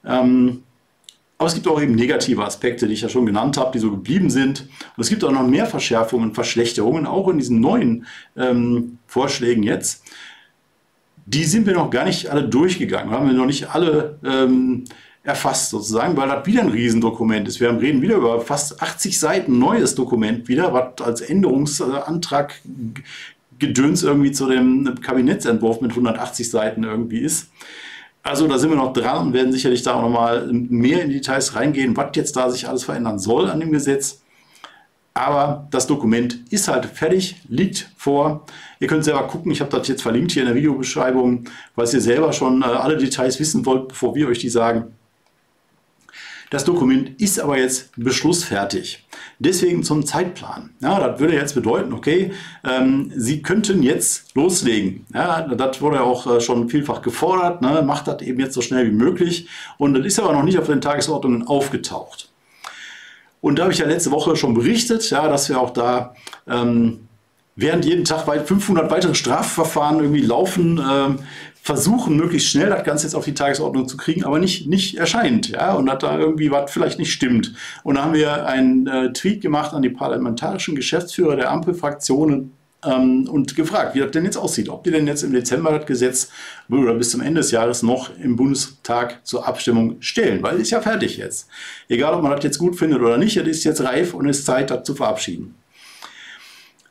Ähm, 0.06 0.62
aber 1.38 1.48
es 1.48 1.54
gibt 1.54 1.68
auch 1.68 1.82
eben 1.82 1.96
negative 1.96 2.44
Aspekte, 2.46 2.88
die 2.88 2.94
ich 2.94 3.02
ja 3.02 3.10
schon 3.10 3.26
genannt 3.26 3.58
habe, 3.58 3.72
die 3.74 3.80
so 3.80 3.92
geblieben 3.92 4.30
sind. 4.30 4.62
Und 4.96 5.02
es 5.02 5.10
gibt 5.10 5.24
auch 5.24 5.32
noch 5.32 5.46
mehr 5.46 5.66
Verschärfungen, 5.66 6.34
Verschlechterungen, 6.34 7.06
auch 7.06 7.28
in 7.28 7.40
diesen 7.40 7.60
neuen 7.60 8.06
ähm, 8.38 9.00
Vorschlägen 9.06 9.64
jetzt. 9.64 10.04
Die 11.26 11.44
sind 11.44 11.66
wir 11.66 11.74
noch 11.74 11.90
gar 11.90 12.06
nicht 12.06 12.30
alle 12.30 12.48
durchgegangen, 12.48 13.12
haben 13.12 13.28
wir 13.28 13.34
noch 13.34 13.48
nicht 13.48 13.74
alle 13.76 14.18
ähm, 14.24 14.86
erfasst 15.24 15.72
sozusagen, 15.72 16.16
weil 16.16 16.30
das 16.30 16.46
wieder 16.46 16.62
ein 16.62 16.70
Riesendokument 16.70 17.48
ist. 17.48 17.60
Wir 17.60 17.70
reden 17.82 18.02
wieder 18.02 18.16
über 18.16 18.40
fast 18.40 18.82
80 18.82 19.20
Seiten 19.20 19.60
neues 19.60 19.96
Dokument 19.96 20.48
wieder, 20.48 20.72
was 20.72 21.06
als 21.06 21.22
Änderungsantrag 21.22 22.62
Gedöns 23.58 24.04
irgendwie 24.04 24.32
zu 24.32 24.48
dem 24.48 25.00
Kabinettsentwurf 25.02 25.82
mit 25.82 25.92
180 25.92 26.50
Seiten 26.50 26.84
irgendwie 26.84 27.20
ist. 27.20 27.50
Also 28.26 28.48
da 28.48 28.58
sind 28.58 28.72
wir 28.72 28.76
noch 28.76 28.92
dran 28.92 29.28
und 29.28 29.34
werden 29.34 29.52
sicherlich 29.52 29.84
da 29.84 29.94
auch 29.94 30.02
nochmal 30.02 30.48
mehr 30.52 31.04
in 31.04 31.10
die 31.10 31.18
Details 31.18 31.56
reingehen, 31.56 31.96
was 31.96 32.10
jetzt 32.16 32.36
da 32.36 32.50
sich 32.50 32.68
alles 32.68 32.84
verändern 32.84 33.20
soll 33.20 33.52
an 33.52 33.60
dem 33.60 33.72
Gesetz. 33.72 34.24
Aber 35.14 35.68
das 35.70 35.86
Dokument 35.86 36.40
ist 36.50 36.68
halt 36.68 36.88
fertig, 36.88 37.36
liegt 37.50 37.92
vor. 37.96 38.44
Ihr 38.80 38.88
könnt 38.88 39.04
selber 39.04 39.28
gucken, 39.28 39.52
ich 39.52 39.62
habe 39.62 39.70
das 39.70 39.88
jetzt 39.88 40.02
verlinkt 40.02 40.32
hier 40.32 40.42
in 40.42 40.48
der 40.48 40.56
Videobeschreibung, 40.56 41.44
weil 41.76 41.88
ihr 41.88 42.02
selber 42.02 42.34
schon 42.34 42.64
äh, 42.64 42.66
alle 42.66 42.98
Details 42.98 43.40
wissen 43.40 43.64
wollt, 43.64 43.90
bevor 43.90 44.16
wir 44.16 44.28
euch 44.28 44.40
die 44.40 44.50
sagen. 44.50 44.96
Das 46.56 46.64
Dokument 46.64 47.20
ist 47.20 47.38
aber 47.38 47.58
jetzt 47.58 47.90
beschlussfertig. 47.98 49.06
Deswegen 49.40 49.84
zum 49.84 50.06
Zeitplan. 50.06 50.70
Ja, 50.80 51.06
das 51.06 51.20
würde 51.20 51.34
jetzt 51.34 51.54
bedeuten, 51.54 51.92
okay, 51.92 52.32
ähm, 52.64 53.12
Sie 53.14 53.42
könnten 53.42 53.84
jetzt 53.84 54.34
loslegen. 54.36 55.06
Ja, 55.14 55.42
das 55.42 55.82
wurde 55.82 56.00
auch 56.00 56.26
äh, 56.34 56.40
schon 56.40 56.70
vielfach 56.70 57.02
gefordert. 57.02 57.62
Ne? 57.62 57.82
Macht 57.86 58.08
das 58.08 58.22
eben 58.22 58.40
jetzt 58.40 58.54
so 58.54 58.62
schnell 58.62 58.86
wie 58.86 58.96
möglich. 58.96 59.50
Und 59.78 59.96
das 59.96 60.06
ist 60.06 60.18
aber 60.18 60.32
noch 60.32 60.44
nicht 60.44 60.58
auf 60.58 60.68
den 60.68 60.80
Tagesordnungen 60.80 61.46
aufgetaucht. 61.46 62.30
Und 63.42 63.60
da 63.60 63.64
habe 63.64 63.74
ich 63.74 63.80
ja 63.80 63.86
letzte 63.86 64.12
Woche 64.12 64.38
schon 64.38 64.54
berichtet, 64.54 65.10
ja, 65.10 65.28
dass 65.28 65.50
wir 65.50 65.60
auch 65.60 65.72
da 65.72 66.16
ähm, 66.48 67.02
während 67.58 67.84
jeden 67.84 68.06
Tag 68.06 68.26
500 68.48 68.90
weitere 68.90 69.14
Strafverfahren 69.14 70.00
irgendwie 70.00 70.22
laufen, 70.22 70.82
ähm, 70.90 71.20
versuchen, 71.66 72.16
möglichst 72.16 72.50
schnell 72.50 72.70
das 72.70 72.84
Ganze 72.84 73.08
jetzt 73.08 73.16
auf 73.16 73.26
die 73.26 73.34
Tagesordnung 73.34 73.88
zu 73.88 73.98
kriegen, 73.98 74.24
aber 74.24 74.38
nicht, 74.38 74.68
nicht 74.68 74.98
erscheint. 74.98 75.50
Ja? 75.50 75.74
Und 75.74 75.88
dass 75.88 75.98
da 75.98 76.16
irgendwie 76.16 76.52
was 76.52 76.72
vielleicht 76.72 77.00
nicht 77.00 77.12
stimmt. 77.12 77.56
Und 77.84 77.96
da 77.96 78.04
haben 78.04 78.14
wir 78.14 78.46
einen 78.46 78.86
äh, 78.86 79.12
Tweet 79.14 79.42
gemacht 79.42 79.74
an 79.74 79.82
die 79.82 79.90
parlamentarischen 79.90 80.76
Geschäftsführer 80.76 81.36
der 81.36 81.50
Ampelfraktionen 81.50 82.52
ähm, 82.86 83.28
und 83.28 83.56
gefragt, 83.56 83.96
wie 83.96 84.00
das 84.00 84.12
denn 84.12 84.26
jetzt 84.26 84.38
aussieht. 84.38 84.70
Ob 84.70 84.84
die 84.84 84.92
denn 84.92 85.08
jetzt 85.08 85.24
im 85.24 85.34
Dezember 85.34 85.72
das 85.72 85.88
Gesetz 85.88 86.30
oder 86.70 86.94
bis 86.94 87.10
zum 87.10 87.22
Ende 87.22 87.42
des 87.42 87.50
Jahres 87.50 87.82
noch 87.82 88.16
im 88.16 88.36
Bundestag 88.36 89.26
zur 89.26 89.48
Abstimmung 89.48 89.96
stellen. 90.02 90.44
Weil 90.44 90.58
es 90.58 90.62
ist 90.62 90.70
ja 90.70 90.82
fertig 90.82 91.18
jetzt. 91.18 91.48
Egal, 91.90 92.14
ob 92.14 92.22
man 92.22 92.32
das 92.32 92.44
jetzt 92.44 92.60
gut 92.60 92.76
findet 92.76 93.02
oder 93.02 93.18
nicht, 93.18 93.38
es 93.38 93.48
ist 93.48 93.64
jetzt 93.64 93.82
reif 93.84 94.14
und 94.14 94.30
es 94.30 94.38
ist 94.38 94.46
Zeit, 94.46 94.70
das 94.70 94.84
zu 94.84 94.94
verabschieden. 94.94 95.56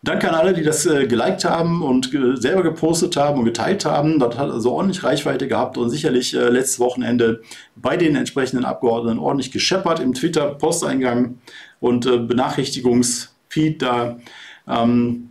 Danke 0.05 0.29
an 0.29 0.35
alle, 0.35 0.53
die 0.53 0.63
das 0.63 0.85
äh, 0.85 1.07
geliked 1.07 1.47
haben 1.47 1.83
und 1.83 2.13
äh, 2.13 2.37
selber 2.37 2.63
gepostet 2.63 3.17
haben 3.17 3.39
und 3.39 3.47
geteilt 3.47 3.87
haben. 3.87 4.19
Das 4.19 4.37
hat 4.37 4.51
also 4.51 4.73
ordentlich 4.73 5.03
Reichweite 5.03 5.49
gehabt 5.49 5.79
und 5.79 5.89
sicherlich 5.89 6.35
äh, 6.35 6.51
letztes 6.51 6.79
Wochenende 6.79 7.41
bei 7.75 7.97
den 7.97 8.15
entsprechenden 8.15 8.67
Abgeordneten 8.67 9.19
ordentlich 9.19 9.51
gescheppert 9.51 10.01
im 10.01 10.13
Twitter-Posteingang 10.13 11.39
und 11.81 12.05
äh, 12.05 12.19
Benachrichtigungsfeed 12.19 13.81
da. 13.81 14.19
Ähm, 14.69 15.31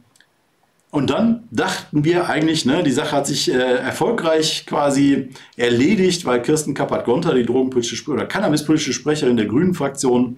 und 0.89 1.09
dann 1.11 1.47
dachten 1.51 2.03
wir 2.03 2.27
eigentlich, 2.27 2.65
ne, 2.65 2.81
die 2.81 2.91
Sache 2.91 3.15
hat 3.15 3.27
sich 3.27 3.53
äh, 3.53 3.57
erfolgreich 3.57 4.65
quasi 4.65 5.29
erledigt, 5.55 6.25
weil 6.25 6.41
Kirsten 6.41 6.73
Kappert-Gonter, 6.73 7.35
die 7.35 7.45
drogenpolitische 7.45 8.09
oder 8.09 8.25
cannabispolitische 8.25 8.93
Sprecherin 8.93 9.37
der 9.37 9.45
Grünen-Fraktion, 9.45 10.37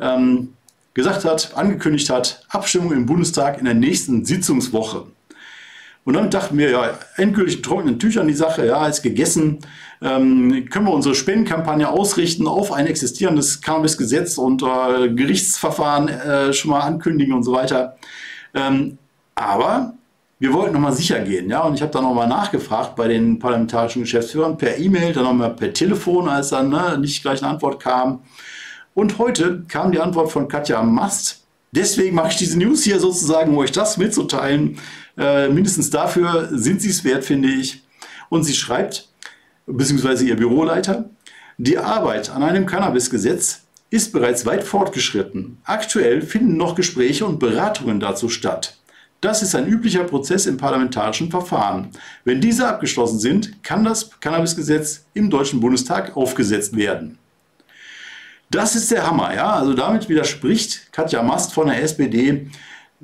ähm, 0.00 0.54
gesagt 0.94 1.24
hat, 1.24 1.52
angekündigt 1.56 2.08
hat, 2.08 2.46
Abstimmung 2.48 2.92
im 2.92 3.06
Bundestag 3.06 3.58
in 3.58 3.64
der 3.64 3.74
nächsten 3.74 4.24
Sitzungswoche. 4.24 5.06
Und 6.04 6.14
dann 6.14 6.30
dachten 6.30 6.56
wir, 6.58 6.70
ja, 6.70 6.98
endgültig 7.16 7.62
trockenen 7.62 7.98
Tüchern 7.98 8.28
die 8.28 8.34
Sache, 8.34 8.66
ja, 8.66 8.86
ist 8.86 9.02
gegessen. 9.02 9.58
Ähm, 10.02 10.68
können 10.70 10.86
wir 10.86 10.92
unsere 10.92 11.14
Spendenkampagne 11.14 11.88
ausrichten 11.88 12.46
auf 12.46 12.72
ein 12.72 12.86
existierendes 12.86 13.62
Cannabis-Gesetz 13.62 14.36
und 14.36 14.62
äh, 14.62 15.08
Gerichtsverfahren 15.08 16.08
äh, 16.08 16.52
schon 16.52 16.72
mal 16.72 16.80
ankündigen 16.80 17.34
und 17.34 17.42
so 17.42 17.52
weiter. 17.52 17.96
Ähm, 18.52 18.98
aber 19.34 19.94
wir 20.38 20.52
wollten 20.52 20.74
nochmal 20.74 20.92
sicher 20.92 21.20
gehen, 21.20 21.48
ja, 21.48 21.62
und 21.62 21.74
ich 21.74 21.80
habe 21.80 21.92
dann 21.92 22.02
nochmal 22.02 22.28
nachgefragt 22.28 22.96
bei 22.96 23.08
den 23.08 23.38
parlamentarischen 23.38 24.02
Geschäftsführern 24.02 24.58
per 24.58 24.76
E-Mail, 24.76 25.14
dann 25.14 25.24
nochmal 25.24 25.54
per 25.54 25.72
Telefon, 25.72 26.28
als 26.28 26.50
dann 26.50 26.68
ne, 26.68 26.98
nicht 26.98 27.22
gleich 27.22 27.42
eine 27.42 27.52
Antwort 27.52 27.82
kam. 27.82 28.20
Und 28.94 29.18
heute 29.18 29.64
kam 29.68 29.92
die 29.92 30.00
Antwort 30.00 30.30
von 30.30 30.48
Katja 30.48 30.82
Mast. 30.82 31.44
Deswegen 31.72 32.14
mache 32.14 32.28
ich 32.28 32.36
diese 32.36 32.58
News 32.58 32.84
hier 32.84 33.00
sozusagen, 33.00 33.50
um 33.50 33.58
euch 33.58 33.72
das 33.72 33.96
mitzuteilen. 33.96 34.78
Äh, 35.18 35.48
mindestens 35.48 35.90
dafür 35.90 36.48
sind 36.52 36.80
sie 36.80 36.90
es 36.90 37.02
wert, 37.02 37.24
finde 37.24 37.48
ich. 37.48 37.82
Und 38.28 38.44
sie 38.44 38.54
schreibt, 38.54 39.08
beziehungsweise 39.66 40.24
ihr 40.24 40.36
Büroleiter, 40.36 41.10
die 41.58 41.78
Arbeit 41.78 42.30
an 42.30 42.44
einem 42.44 42.66
Cannabis-Gesetz 42.66 43.62
ist 43.90 44.12
bereits 44.12 44.46
weit 44.46 44.64
fortgeschritten. 44.64 45.58
Aktuell 45.64 46.22
finden 46.22 46.56
noch 46.56 46.74
Gespräche 46.74 47.26
und 47.26 47.38
Beratungen 47.38 48.00
dazu 48.00 48.28
statt. 48.28 48.78
Das 49.20 49.42
ist 49.42 49.54
ein 49.54 49.66
üblicher 49.66 50.04
Prozess 50.04 50.46
im 50.46 50.56
parlamentarischen 50.56 51.30
Verfahren. 51.30 51.88
Wenn 52.24 52.40
diese 52.40 52.68
abgeschlossen 52.68 53.18
sind, 53.18 53.62
kann 53.62 53.84
das 53.84 54.10
Cannabis-Gesetz 54.20 55.06
im 55.14 55.30
Deutschen 55.30 55.60
Bundestag 55.60 56.16
aufgesetzt 56.16 56.76
werden. 56.76 57.18
Das 58.54 58.76
ist 58.76 58.92
der 58.92 59.04
Hammer. 59.04 59.34
Ja? 59.34 59.54
Also 59.54 59.74
damit 59.74 60.08
widerspricht 60.08 60.92
Katja 60.92 61.24
Mast 61.24 61.52
von 61.52 61.66
der 61.66 61.82
SPD 61.82 62.46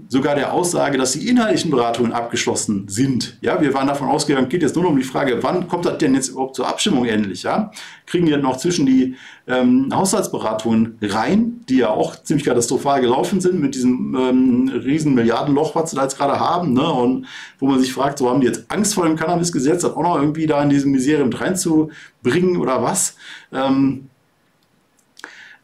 sogar 0.08 0.36
der 0.36 0.52
Aussage, 0.52 0.96
dass 0.96 1.12
die 1.12 1.28
inhaltlichen 1.28 1.72
Beratungen 1.72 2.12
abgeschlossen 2.12 2.86
sind. 2.88 3.36
Ja, 3.40 3.60
wir 3.60 3.74
waren 3.74 3.88
davon 3.88 4.08
ausgegangen, 4.08 4.48
geht 4.48 4.62
jetzt 4.62 4.76
nur 4.76 4.84
noch 4.84 4.92
um 4.92 4.96
die 4.96 5.02
Frage, 5.02 5.42
wann 5.42 5.66
kommt 5.66 5.86
das 5.86 5.98
denn 5.98 6.14
jetzt 6.14 6.28
überhaupt 6.28 6.54
zur 6.54 6.68
Abstimmung 6.68 7.04
endlich? 7.04 7.42
Ja? 7.42 7.72
Kriegen 8.06 8.26
die 8.26 8.36
noch 8.36 8.58
zwischen 8.58 8.86
die 8.86 9.16
ähm, 9.48 9.88
Haushaltsberatungen 9.92 10.98
rein, 11.02 11.64
die 11.68 11.78
ja 11.78 11.90
auch 11.90 12.14
ziemlich 12.22 12.46
katastrophal 12.46 13.00
gelaufen 13.00 13.40
sind 13.40 13.60
mit 13.60 13.74
diesem 13.74 14.14
ähm, 14.14 14.68
riesen 14.72 15.14
Milliardenloch, 15.14 15.74
was 15.74 15.90
sie 15.90 15.96
da 15.96 16.04
jetzt 16.04 16.16
gerade 16.16 16.38
haben, 16.38 16.74
ne? 16.74 16.88
und 16.88 17.26
wo 17.58 17.66
man 17.66 17.80
sich 17.80 17.92
fragt, 17.92 18.18
so 18.18 18.30
haben 18.30 18.40
die 18.40 18.46
jetzt 18.46 18.70
Angst 18.70 18.94
vor 18.94 19.04
dem 19.04 19.16
Cannabisgesetz, 19.16 19.82
das 19.82 19.96
auch 19.96 20.02
noch 20.02 20.16
irgendwie 20.16 20.46
da 20.46 20.62
in 20.62 20.70
diesem 20.70 20.92
Misere 20.92 21.24
mit 21.24 21.40
reinzubringen 21.40 22.56
oder 22.56 22.84
was? 22.84 23.16
Ähm, 23.52 24.09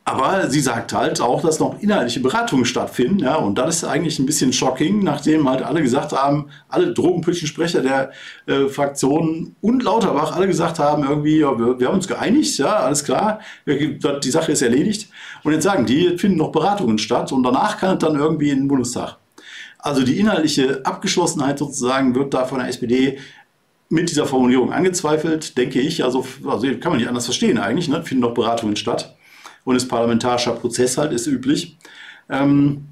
aber 0.09 0.49
sie 0.49 0.61
sagt 0.61 0.93
halt 0.93 1.21
auch, 1.21 1.43
dass 1.43 1.59
noch 1.59 1.83
inhaltliche 1.83 2.21
Beratungen 2.21 2.65
stattfinden. 2.65 3.19
Ja, 3.19 3.35
und 3.35 3.59
das 3.59 3.79
ist 3.79 3.85
eigentlich 3.85 4.21
ein 4.21 4.27
bisschen 4.27 4.53
shocking, 4.53 5.03
nachdem 5.03 5.51
halt 5.51 5.63
alle 5.63 5.83
gesagt 5.83 6.13
haben, 6.13 6.47
alle 6.69 6.95
drogenpolitischen 6.95 7.49
Sprecher 7.49 7.83
der 7.83 8.13
äh, 8.47 8.69
Fraktionen 8.69 9.57
und 9.61 9.83
Lauterbach 9.83 10.37
alle 10.37 10.47
gesagt 10.47 10.79
haben, 10.79 11.03
irgendwie, 11.03 11.41
ja, 11.41 11.59
wir, 11.59 11.81
wir, 11.81 11.89
haben 11.89 11.97
uns 11.97 12.07
geeinigt, 12.07 12.57
ja, 12.57 12.77
alles 12.77 13.03
klar, 13.03 13.41
die 13.67 14.31
Sache 14.31 14.53
ist 14.53 14.63
erledigt. 14.63 15.09
Und 15.43 15.53
jetzt 15.53 15.65
sagen 15.65 15.87
die, 15.87 16.17
finden 16.17 16.39
noch 16.39 16.53
Beratungen 16.53 16.99
statt 16.99 17.33
und 17.33 17.43
danach 17.43 17.77
kann 17.79 17.95
es 17.95 17.99
dann 17.99 18.15
irgendwie 18.15 18.51
in 18.51 18.59
den 18.61 18.69
Bundestag. 18.69 19.17
Also 19.81 20.05
die 20.05 20.21
inhaltliche 20.21 20.87
Abgeschlossenheit 20.87 21.59
sozusagen 21.59 22.15
wird 22.15 22.33
da 22.33 22.45
von 22.45 22.61
der 22.61 22.69
SPD 22.69 23.19
mit 23.89 24.09
dieser 24.09 24.27
Formulierung 24.27 24.73
angezweifelt, 24.73 25.59
denke 25.59 25.81
ich. 25.81 26.05
Also, 26.05 26.25
also 26.47 26.69
kann 26.79 26.93
man 26.93 26.99
nicht 26.99 27.09
anders 27.09 27.25
verstehen 27.25 27.59
eigentlich, 27.59 27.89
ne? 27.89 28.05
finden 28.05 28.23
noch 28.23 28.35
Beratungen 28.35 28.77
statt 28.77 29.16
und 29.67 29.77
ist 29.77 29.89
parlamentarischer 29.89 30.53
Prozess 30.53 30.97
halt, 30.97 31.13
ist 31.13 31.27
üblich. 31.27 31.77
Ähm, 32.31 32.87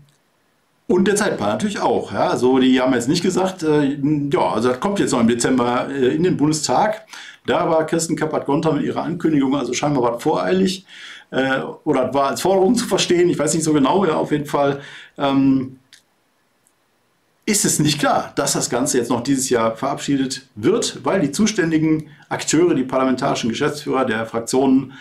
und 0.87 1.07
der 1.07 1.17
Zeitplan 1.17 1.51
natürlich 1.51 1.81
auch. 1.81 2.13
Ja. 2.13 2.29
Also 2.29 2.59
die 2.59 2.79
haben 2.81 2.93
jetzt 2.93 3.09
nicht 3.09 3.23
gesagt, 3.23 3.63
äh, 3.63 3.97
ja, 4.31 4.41
also 4.41 4.69
das 4.69 4.81
kommt 4.81 4.99
jetzt 4.99 5.13
noch 5.13 5.21
im 5.21 5.29
Dezember 5.29 5.89
äh, 5.89 6.15
in 6.15 6.25
den 6.25 6.37
Bundestag. 6.37 7.07
Da 7.47 7.71
war 7.71 7.87
Kirsten 7.87 8.17
Kappert-Gonter 8.17 8.73
mit 8.73 8.85
ihrer 8.85 9.03
Ankündigung 9.03 9.57
also 9.57 9.73
scheinbar 9.73 10.15
was 10.15 10.23
voreilig 10.23 10.85
äh, 11.31 11.61
oder 11.85 12.13
war 12.13 12.29
als 12.29 12.43
Forderung 12.43 12.75
zu 12.75 12.87
verstehen. 12.87 13.31
Ich 13.31 13.39
weiß 13.39 13.55
nicht 13.55 13.65
so 13.65 13.73
genau, 13.73 14.05
ja, 14.05 14.17
auf 14.17 14.33
jeden 14.33 14.47
Fall. 14.47 14.81
Ähm, 15.17 15.79
ist 17.47 17.65
es 17.65 17.79
nicht 17.79 17.99
klar, 17.99 18.33
dass 18.37 18.55
das 18.55 18.71
Ganze 18.71 18.99
jetzt 18.99 19.11
noch 19.11 19.23
dieses 19.23 19.51
Jahr 19.51 19.77
verabschiedet 19.77 20.49
wird, 20.55 21.05
weil 21.05 21.21
die 21.21 21.31
zuständigen 21.31 22.09
Akteure, 22.31 22.75
die 22.75 22.85
parlamentarischen 22.85 23.51
Geschäftsführer 23.51 24.07
der 24.07 24.25
Fraktionen 24.25 24.95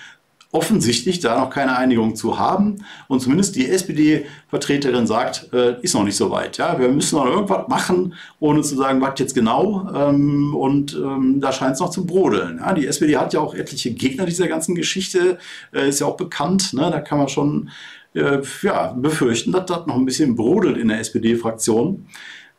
offensichtlich 0.54 1.20
da 1.20 1.40
noch 1.40 1.50
keine 1.50 1.76
Einigung 1.76 2.16
zu 2.16 2.38
haben. 2.38 2.86
Und 3.08 3.22
zumindest 3.22 3.56
die 3.56 3.68
SPD-Vertreterin 3.70 5.08
sagt, 5.08 5.50
äh, 5.52 5.82
ist 5.82 5.96
noch 5.96 6.04
nicht 6.04 6.16
so 6.16 6.30
weit. 6.30 6.58
Ja? 6.58 6.80
Wir 6.80 6.90
müssen 6.90 7.18
noch 7.18 7.26
irgendwas 7.26 7.68
machen, 7.68 8.14
ohne 8.40 8.62
zu 8.62 8.76
sagen, 8.76 9.02
was 9.02 9.20
jetzt 9.20 9.34
genau. 9.34 9.90
Ähm, 9.94 10.56
und 10.56 10.94
ähm, 10.94 11.42
da 11.42 11.52
scheint 11.52 11.74
es 11.74 11.80
noch 11.80 11.90
zu 11.90 12.06
brodeln. 12.06 12.60
Ja? 12.60 12.74
Die 12.74 12.86
SPD 12.86 13.18
hat 13.18 13.34
ja 13.34 13.40
auch 13.40 13.56
etliche 13.56 13.92
Gegner 13.94 14.26
dieser 14.26 14.48
ganzen 14.48 14.76
Geschichte, 14.76 15.40
äh, 15.74 15.90
ist 15.90 16.00
ja 16.00 16.06
auch 16.08 16.18
bekannt. 16.18 16.74
Ne? 16.74 16.90
Da 16.92 17.02
kann 17.02 17.18
man 17.18 17.30
schon 17.30 17.72
äh, 18.14 18.38
ja, 18.62 18.94
befürchten, 18.94 19.52
dass 19.52 19.66
das 19.66 19.88
noch 19.88 19.96
ein 19.96 20.06
bisschen 20.06 20.36
brodelt 20.36 20.78
in 20.78 20.90
der 20.90 21.00
SPD-Fraktion. 21.00 22.06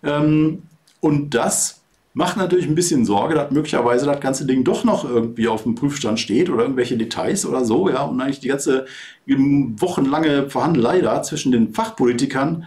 Ähm, 0.02 0.64
und 0.98 1.30
das 1.30 1.83
macht 2.14 2.36
natürlich 2.36 2.66
ein 2.66 2.76
bisschen 2.76 3.04
Sorge, 3.04 3.34
dass 3.34 3.50
möglicherweise 3.50 4.06
das 4.06 4.20
ganze 4.20 4.46
Ding 4.46 4.62
doch 4.64 4.84
noch 4.84 5.04
irgendwie 5.04 5.48
auf 5.48 5.64
dem 5.64 5.74
Prüfstand 5.74 6.20
steht 6.20 6.48
oder 6.48 6.62
irgendwelche 6.62 6.96
Details 6.96 7.44
oder 7.44 7.64
so, 7.64 7.88
ja, 7.90 8.02
und 8.04 8.20
eigentlich 8.20 8.40
die 8.40 8.48
ganze 8.48 8.86
wochenlange 9.26 10.48
Verhandelei 10.48 11.00
da 11.00 11.22
zwischen 11.22 11.50
den 11.50 11.74
Fachpolitikern 11.74 12.64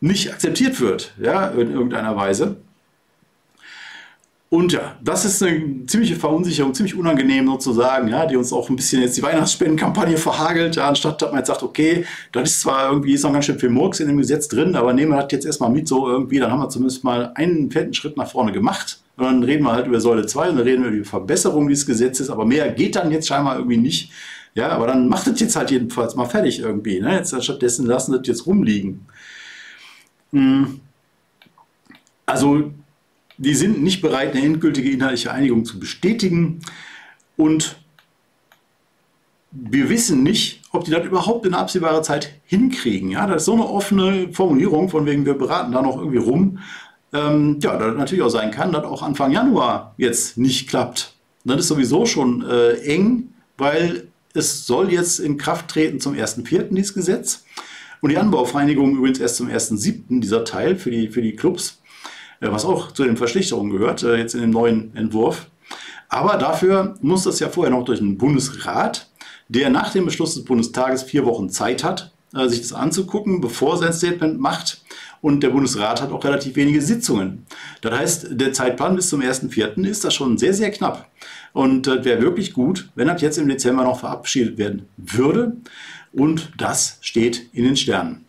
nicht 0.00 0.32
akzeptiert 0.32 0.80
wird, 0.80 1.14
ja, 1.20 1.48
in 1.48 1.70
irgendeiner 1.70 2.16
Weise. 2.16 2.56
Und 4.48 4.72
ja, 4.72 4.96
das 5.02 5.24
ist 5.24 5.42
eine 5.42 5.86
ziemliche 5.86 6.14
Verunsicherung, 6.14 6.72
ziemlich 6.72 6.94
unangenehm 6.94 7.46
sozusagen, 7.48 8.06
ja, 8.06 8.26
die 8.26 8.36
uns 8.36 8.52
auch 8.52 8.70
ein 8.70 8.76
bisschen 8.76 9.02
jetzt 9.02 9.16
die 9.16 9.22
Weihnachtsspendenkampagne 9.22 10.16
verhagelt, 10.18 10.76
ja, 10.76 10.86
anstatt 10.88 11.20
dass 11.20 11.30
man 11.30 11.38
jetzt 11.38 11.48
sagt, 11.48 11.64
okay, 11.64 12.04
das 12.30 12.50
ist 12.50 12.60
zwar 12.60 12.90
irgendwie, 12.90 13.14
ist 13.14 13.24
noch 13.24 13.32
ganz 13.32 13.46
schön 13.46 13.58
viel 13.58 13.70
Murks 13.70 13.98
in 13.98 14.06
dem 14.06 14.18
Gesetz 14.18 14.46
drin, 14.46 14.76
aber 14.76 14.92
nehmen 14.92 15.10
wir 15.10 15.20
das 15.20 15.32
jetzt 15.32 15.46
erstmal 15.46 15.70
mit 15.70 15.88
so 15.88 16.08
irgendwie, 16.08 16.38
dann 16.38 16.52
haben 16.52 16.60
wir 16.60 16.68
zumindest 16.68 17.02
mal 17.02 17.32
einen 17.34 17.72
fetten 17.72 17.92
Schritt 17.92 18.16
nach 18.16 18.30
vorne 18.30 18.52
gemacht. 18.52 19.00
Und 19.16 19.24
dann 19.24 19.42
reden 19.42 19.64
wir 19.64 19.72
halt 19.72 19.86
über 19.86 19.98
Säule 19.98 20.26
2 20.26 20.50
und 20.50 20.56
dann 20.56 20.64
reden 20.64 20.82
wir 20.82 20.90
über 20.90 20.98
die 20.98 21.04
Verbesserung 21.04 21.68
dieses 21.68 21.86
Gesetzes, 21.86 22.28
aber 22.30 22.44
mehr 22.44 22.70
geht 22.70 22.96
dann 22.96 23.10
jetzt 23.10 23.26
scheinbar 23.26 23.56
irgendwie 23.56 23.78
nicht. 23.78 24.12
Ja, 24.54 24.68
aber 24.68 24.86
dann 24.86 25.08
macht 25.08 25.26
es 25.26 25.40
jetzt 25.40 25.56
halt 25.56 25.70
jedenfalls 25.70 26.14
mal 26.14 26.26
fertig 26.26 26.60
irgendwie. 26.60 27.00
Ne? 27.00 27.14
Jetzt 27.14 27.42
stattdessen 27.42 27.86
lassen 27.86 28.12
das 28.12 28.26
jetzt 28.26 28.46
rumliegen. 28.46 29.06
Hm. 30.32 30.80
Also 32.26 32.72
die 33.38 33.54
sind 33.54 33.82
nicht 33.82 34.00
bereit, 34.00 34.34
eine 34.34 34.44
endgültige 34.44 34.90
inhaltliche 34.90 35.32
Einigung 35.32 35.64
zu 35.64 35.78
bestätigen. 35.78 36.60
Und 37.36 37.76
wir 39.50 39.88
wissen 39.88 40.22
nicht, 40.22 40.62
ob 40.72 40.84
die 40.84 40.90
das 40.90 41.04
überhaupt 41.04 41.46
in 41.46 41.54
absehbarer 41.54 42.02
Zeit 42.02 42.34
hinkriegen. 42.44 43.10
Ja, 43.10 43.26
das 43.26 43.42
ist 43.42 43.46
so 43.46 43.54
eine 43.54 43.66
offene 43.66 44.32
Formulierung, 44.32 44.88
von 44.88 45.06
wegen 45.06 45.24
wir 45.26 45.34
beraten 45.34 45.72
da 45.72 45.82
noch 45.82 45.96
irgendwie 45.96 46.18
rum. 46.18 46.58
Ähm, 47.12 47.58
ja, 47.62 47.76
das 47.76 47.96
natürlich 47.96 48.22
auch 48.22 48.30
sein 48.30 48.50
kann, 48.50 48.72
dass 48.72 48.84
auch 48.84 49.02
Anfang 49.02 49.32
Januar 49.32 49.94
jetzt 49.96 50.36
nicht 50.38 50.68
klappt. 50.68 51.14
Das 51.44 51.60
ist 51.60 51.68
sowieso 51.68 52.06
schon 52.06 52.42
äh, 52.42 52.72
eng, 52.80 53.32
weil 53.56 54.08
es 54.34 54.66
soll 54.66 54.92
jetzt 54.92 55.20
in 55.20 55.38
Kraft 55.38 55.68
treten 55.68 56.00
zum 56.00 56.14
1.4. 56.14 56.74
dieses 56.74 56.92
Gesetz. 56.92 57.44
Und 58.00 58.10
die 58.10 58.18
Anbauvereinigung 58.18 58.96
übrigens 58.96 59.20
erst 59.20 59.36
zum 59.36 59.48
1.7. 59.48 60.20
dieser 60.20 60.44
Teil 60.44 60.76
für 60.76 60.90
die, 60.90 61.08
für 61.08 61.22
die 61.22 61.34
Clubs. 61.34 61.80
Äh, 62.46 62.52
was 62.52 62.64
auch 62.64 62.92
zu 62.92 63.04
den 63.04 63.16
Verschlechterungen 63.16 63.72
gehört, 63.72 64.02
äh, 64.02 64.16
jetzt 64.16 64.34
in 64.34 64.40
dem 64.40 64.50
neuen 64.50 64.94
Entwurf. 64.96 65.50
Aber 66.08 66.36
dafür 66.36 66.94
muss 67.00 67.24
das 67.24 67.40
ja 67.40 67.48
vorher 67.48 67.74
noch 67.74 67.84
durch 67.84 67.98
den 67.98 68.16
Bundesrat, 68.16 69.10
der 69.48 69.70
nach 69.70 69.92
dem 69.92 70.04
Beschluss 70.04 70.34
des 70.34 70.44
Bundestages 70.44 71.02
vier 71.02 71.24
Wochen 71.24 71.50
Zeit 71.50 71.82
hat, 71.84 72.12
äh, 72.34 72.48
sich 72.48 72.60
das 72.60 72.72
anzugucken, 72.72 73.40
bevor 73.40 73.76
sein 73.76 73.92
Statement 73.92 74.38
macht. 74.40 74.82
Und 75.20 75.42
der 75.42 75.50
Bundesrat 75.50 76.00
hat 76.00 76.12
auch 76.12 76.24
relativ 76.24 76.56
wenige 76.56 76.80
Sitzungen. 76.80 77.46
Das 77.80 77.98
heißt, 77.98 78.26
der 78.30 78.52
Zeitplan 78.52 78.94
bis 78.94 79.08
zum 79.08 79.22
1.4. 79.22 79.84
ist 79.84 80.04
da 80.04 80.10
schon 80.10 80.38
sehr, 80.38 80.54
sehr 80.54 80.70
knapp. 80.70 81.10
Und 81.52 81.88
äh, 81.88 82.04
wäre 82.04 82.22
wirklich 82.22 82.52
gut, 82.52 82.90
wenn 82.94 83.08
das 83.08 83.22
jetzt 83.22 83.38
im 83.38 83.48
Dezember 83.48 83.82
noch 83.82 84.00
verabschiedet 84.00 84.58
werden 84.58 84.88
würde. 84.96 85.56
Und 86.12 86.52
das 86.56 86.98
steht 87.00 87.48
in 87.52 87.64
den 87.64 87.76
Sternen. 87.76 88.25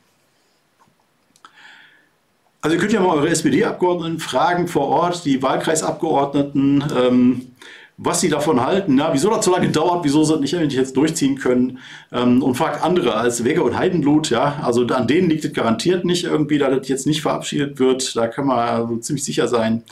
Also 2.68 2.76
ihr 2.76 2.82
könnt 2.82 2.92
ja 2.92 3.00
mal 3.00 3.16
eure 3.16 3.30
SPD-Abgeordneten 3.30 4.20
fragen 4.20 4.68
vor 4.68 4.90
Ort, 4.90 5.24
die 5.24 5.42
Wahlkreisabgeordneten, 5.42 6.84
ähm, 7.00 7.48
was 7.96 8.20
sie 8.20 8.28
davon 8.28 8.60
halten, 8.60 8.96
na, 8.96 9.14
wieso 9.14 9.30
das 9.30 9.46
so 9.46 9.54
lange 9.54 9.70
dauert, 9.70 10.04
wieso 10.04 10.26
sie 10.26 10.34
das 10.34 10.42
nicht 10.42 10.54
endlich 10.54 10.78
jetzt 10.78 10.98
durchziehen 10.98 11.38
können 11.38 11.80
ähm, 12.12 12.44
und 12.44 12.56
fragt 12.56 12.84
andere 12.84 13.16
als 13.16 13.46
Weger 13.46 13.64
und 13.64 13.78
Heidenblut, 13.78 14.32
ja, 14.32 14.60
also 14.62 14.86
an 14.86 15.08
denen 15.08 15.30
liegt 15.30 15.46
es 15.46 15.54
garantiert 15.54 16.04
nicht 16.04 16.26
irgendwie, 16.26 16.58
dass 16.58 16.78
das 16.78 16.90
jetzt 16.90 17.08
nicht 17.08 17.22
verabschiedet 17.22 17.80
wird, 17.80 18.14
da 18.18 18.28
kann 18.28 18.48
man 18.48 18.60
also 18.60 18.98
ziemlich 18.98 19.24
sicher 19.24 19.48
sein. 19.48 19.84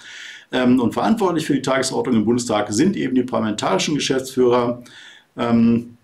Ähm, 0.51 0.81
und 0.81 0.91
verantwortlich 0.91 1.45
für 1.45 1.53
die 1.53 1.61
Tagesordnung 1.61 2.15
im 2.17 2.25
Bundestag 2.25 2.73
sind 2.73 2.97
eben 2.97 3.15
die 3.15 3.23
parlamentarischen 3.23 3.95
Geschäftsführer. 3.95 4.83
Ähm, 5.37 5.95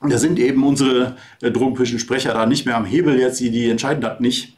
da 0.00 0.16
sind 0.16 0.38
eben 0.38 0.64
unsere 0.64 1.16
äh, 1.42 1.50
drogenpolitischen 1.50 1.98
Sprecher 1.98 2.32
da 2.32 2.46
nicht 2.46 2.64
mehr 2.64 2.78
am 2.78 2.86
Hebel 2.86 3.20
jetzt, 3.20 3.40
die, 3.40 3.50
die 3.50 3.68
entscheiden 3.68 4.00
das 4.00 4.20
nicht. 4.20 4.56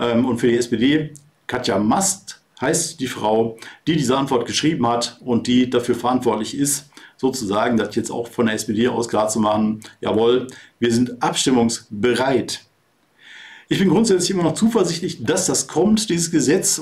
Ähm, 0.00 0.24
und 0.24 0.38
für 0.38 0.48
die 0.48 0.56
SPD, 0.56 1.12
Katja 1.46 1.78
Mast 1.78 2.40
heißt 2.60 3.00
die 3.00 3.06
Frau, 3.06 3.56
die 3.86 3.96
diese 3.96 4.16
Antwort 4.16 4.46
geschrieben 4.46 4.86
hat 4.86 5.18
und 5.20 5.46
die 5.46 5.70
dafür 5.70 5.94
verantwortlich 5.94 6.56
ist, 6.56 6.90
sozusagen 7.16 7.76
das 7.76 7.94
jetzt 7.94 8.10
auch 8.10 8.28
von 8.28 8.46
der 8.46 8.54
SPD 8.54 8.88
aus 8.88 9.08
klar 9.08 9.28
zu 9.28 9.40
machen, 9.40 9.80
jawohl, 10.00 10.46
wir 10.78 10.92
sind 10.92 11.22
abstimmungsbereit. 11.22 12.64
Ich 13.68 13.78
bin 13.78 13.88
grundsätzlich 13.88 14.30
immer 14.30 14.42
noch 14.42 14.54
zuversichtlich, 14.54 15.22
dass 15.22 15.46
das 15.46 15.68
kommt, 15.68 16.08
dieses 16.10 16.30
Gesetz, 16.30 16.80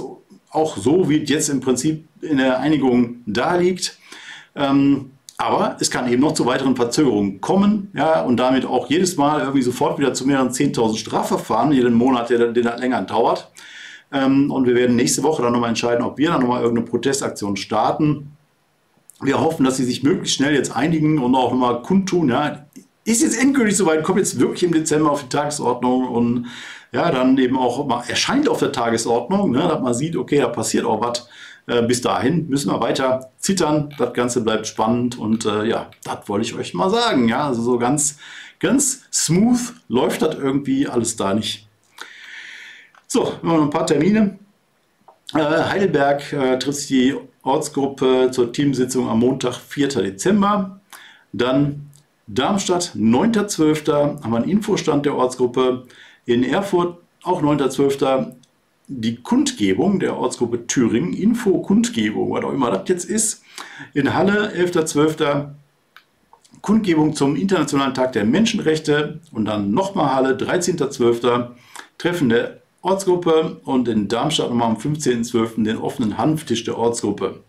auch 0.50 0.76
so 0.76 1.08
wie 1.10 1.22
es 1.22 1.28
jetzt 1.28 1.48
im 1.50 1.60
Prinzip 1.60 2.08
in 2.22 2.38
der 2.38 2.60
Einigung 2.60 3.22
da 3.26 3.56
liegt. 3.56 3.98
Ähm, 4.54 5.10
aber 5.38 5.76
es 5.78 5.90
kann 5.90 6.10
eben 6.12 6.20
noch 6.20 6.34
zu 6.34 6.46
weiteren 6.46 6.74
Verzögerungen 6.74 7.40
kommen 7.40 7.92
ja, 7.94 8.22
und 8.22 8.36
damit 8.38 8.66
auch 8.66 8.90
jedes 8.90 9.16
Mal 9.16 9.40
irgendwie 9.40 9.62
sofort 9.62 9.98
wieder 9.98 10.12
zu 10.12 10.26
mehreren 10.26 10.50
10.000 10.50 10.96
Strafverfahren, 10.98 11.70
jeden 11.70 11.94
Monat, 11.94 12.28
der, 12.28 12.48
der 12.48 12.76
länger 12.76 13.02
dauert. 13.02 13.50
Ähm, 14.12 14.50
und 14.50 14.66
wir 14.66 14.74
werden 14.74 14.96
nächste 14.96 15.22
Woche 15.22 15.42
dann 15.42 15.52
nochmal 15.52 15.68
entscheiden, 15.68 16.04
ob 16.04 16.18
wir 16.18 16.30
dann 16.30 16.40
nochmal 16.40 16.62
irgendeine 16.62 16.88
Protestaktion 16.88 17.56
starten. 17.56 18.32
Wir 19.20 19.40
hoffen, 19.40 19.64
dass 19.64 19.76
sie 19.76 19.84
sich 19.84 20.02
möglichst 20.02 20.36
schnell 20.36 20.54
jetzt 20.54 20.74
einigen 20.74 21.18
und 21.18 21.34
auch 21.36 21.52
nochmal 21.52 21.82
kundtun. 21.82 22.30
Ja, 22.30 22.66
ist 23.04 23.22
jetzt 23.22 23.40
endgültig 23.40 23.76
soweit, 23.76 24.02
kommt 24.02 24.18
jetzt 24.18 24.40
wirklich 24.40 24.64
im 24.64 24.72
Dezember 24.72 25.12
auf 25.12 25.22
die 25.22 25.28
Tagesordnung 25.28 26.08
und 26.08 26.46
ja, 26.90 27.12
dann 27.12 27.38
eben 27.38 27.56
auch 27.56 27.86
mal 27.86 28.02
erscheint 28.08 28.48
auf 28.48 28.58
der 28.58 28.72
Tagesordnung, 28.72 29.52
ne, 29.52 29.60
dass 29.60 29.80
man 29.80 29.94
sieht, 29.94 30.16
okay, 30.16 30.38
da 30.38 30.48
passiert 30.48 30.84
auch 30.84 31.00
was. 31.00 31.28
Äh, 31.68 31.82
bis 31.82 32.00
dahin 32.00 32.48
müssen 32.48 32.72
wir 32.72 32.80
weiter 32.80 33.30
zittern. 33.38 33.94
Das 33.98 34.14
Ganze 34.14 34.42
bleibt 34.42 34.66
spannend 34.66 35.18
und 35.18 35.44
äh, 35.44 35.64
ja, 35.64 35.90
das 36.02 36.28
wollte 36.28 36.46
ich 36.46 36.54
euch 36.54 36.72
mal 36.72 36.88
sagen. 36.88 37.28
Ja, 37.28 37.46
also 37.46 37.62
so 37.62 37.78
ganz, 37.78 38.18
ganz 38.58 39.02
smooth 39.12 39.74
läuft 39.88 40.22
das 40.22 40.34
irgendwie 40.36 40.88
alles 40.88 41.16
da 41.16 41.34
nicht. 41.34 41.68
So, 43.06 43.34
noch 43.42 43.62
ein 43.62 43.70
paar 43.70 43.86
Termine. 43.86 44.38
Äh, 45.34 45.38
Heidelberg 45.40 46.32
äh, 46.32 46.58
trifft 46.58 46.88
die 46.88 47.14
Ortsgruppe 47.42 48.30
zur 48.32 48.50
Teamsitzung 48.50 49.08
am 49.08 49.20
Montag, 49.20 49.54
4. 49.54 49.88
Dezember. 49.88 50.80
Dann 51.32 51.90
Darmstadt, 52.26 52.92
9.12. 52.94 54.22
haben 54.22 54.30
wir 54.30 54.36
einen 54.36 54.48
Infostand 54.48 55.04
der 55.04 55.14
Ortsgruppe. 55.14 55.86
In 56.24 56.44
Erfurt, 56.44 56.98
auch 57.22 57.42
9.12 57.42 58.37
die 58.88 59.16
Kundgebung 59.16 60.00
der 60.00 60.16
Ortsgruppe 60.16 60.66
Thüringen, 60.66 61.12
Info-Kundgebung, 61.12 62.32
was 62.32 62.44
auch 62.44 62.52
immer 62.52 62.70
das 62.70 62.88
jetzt 62.88 63.04
ist, 63.04 63.42
in 63.94 64.14
Halle, 64.14 64.52
11.12. 64.54 65.50
Kundgebung 66.62 67.14
zum 67.14 67.36
Internationalen 67.36 67.94
Tag 67.94 68.12
der 68.12 68.24
Menschenrechte 68.24 69.20
und 69.30 69.44
dann 69.44 69.70
nochmal 69.70 70.14
Halle, 70.14 70.36
13.12. 70.36 71.50
Treffen 71.98 72.28
der 72.30 72.62
Ortsgruppe 72.80 73.60
und 73.64 73.88
in 73.88 74.08
Darmstadt 74.08 74.48
nochmal 74.48 74.70
am 74.70 74.76
15.12. 74.76 75.64
den 75.64 75.76
offenen 75.76 76.16
Hanftisch 76.16 76.64
der 76.64 76.78
Ortsgruppe. 76.78 77.42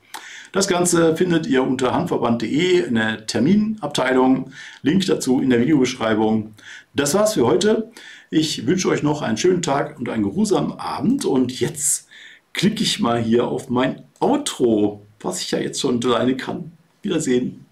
Das 0.52 0.67
Ganze 0.67 1.15
findet 1.15 1.45
ihr 1.45 1.63
unter 1.63 1.93
handverband.de 1.93 2.88
in 2.88 2.95
der 2.95 3.28
Terminabteilung. 3.28 4.52
Link 4.82 5.06
dazu 5.06 5.41
in 5.41 5.52
der 5.52 5.60
Videobeschreibung. 5.62 6.56
Das 6.95 7.13
war's 7.13 7.36
für 7.36 7.45
heute. 7.45 7.91
Ich 8.31 8.67
wünsche 8.67 8.89
euch 8.89 9.01
noch 9.01 9.23
einen 9.23 9.37
schönen 9.37 9.63
Tag 9.63 9.97
und 9.97 10.07
einen 10.07 10.23
geruhsamen 10.23 10.73
Abend. 10.73 11.25
Und 11.25 11.59
jetzt 11.59 12.07
klicke 12.53 12.83
ich 12.83 12.99
mal 12.99 13.19
hier 13.19 13.47
auf 13.47 13.69
mein 13.69 14.03
Outro, 14.19 15.05
was 15.19 15.41
ich 15.41 15.51
ja 15.51 15.59
jetzt 15.59 15.79
schon 15.79 16.03
alleine 16.03 16.37
kann. 16.37 16.71
Wiedersehen. 17.01 17.65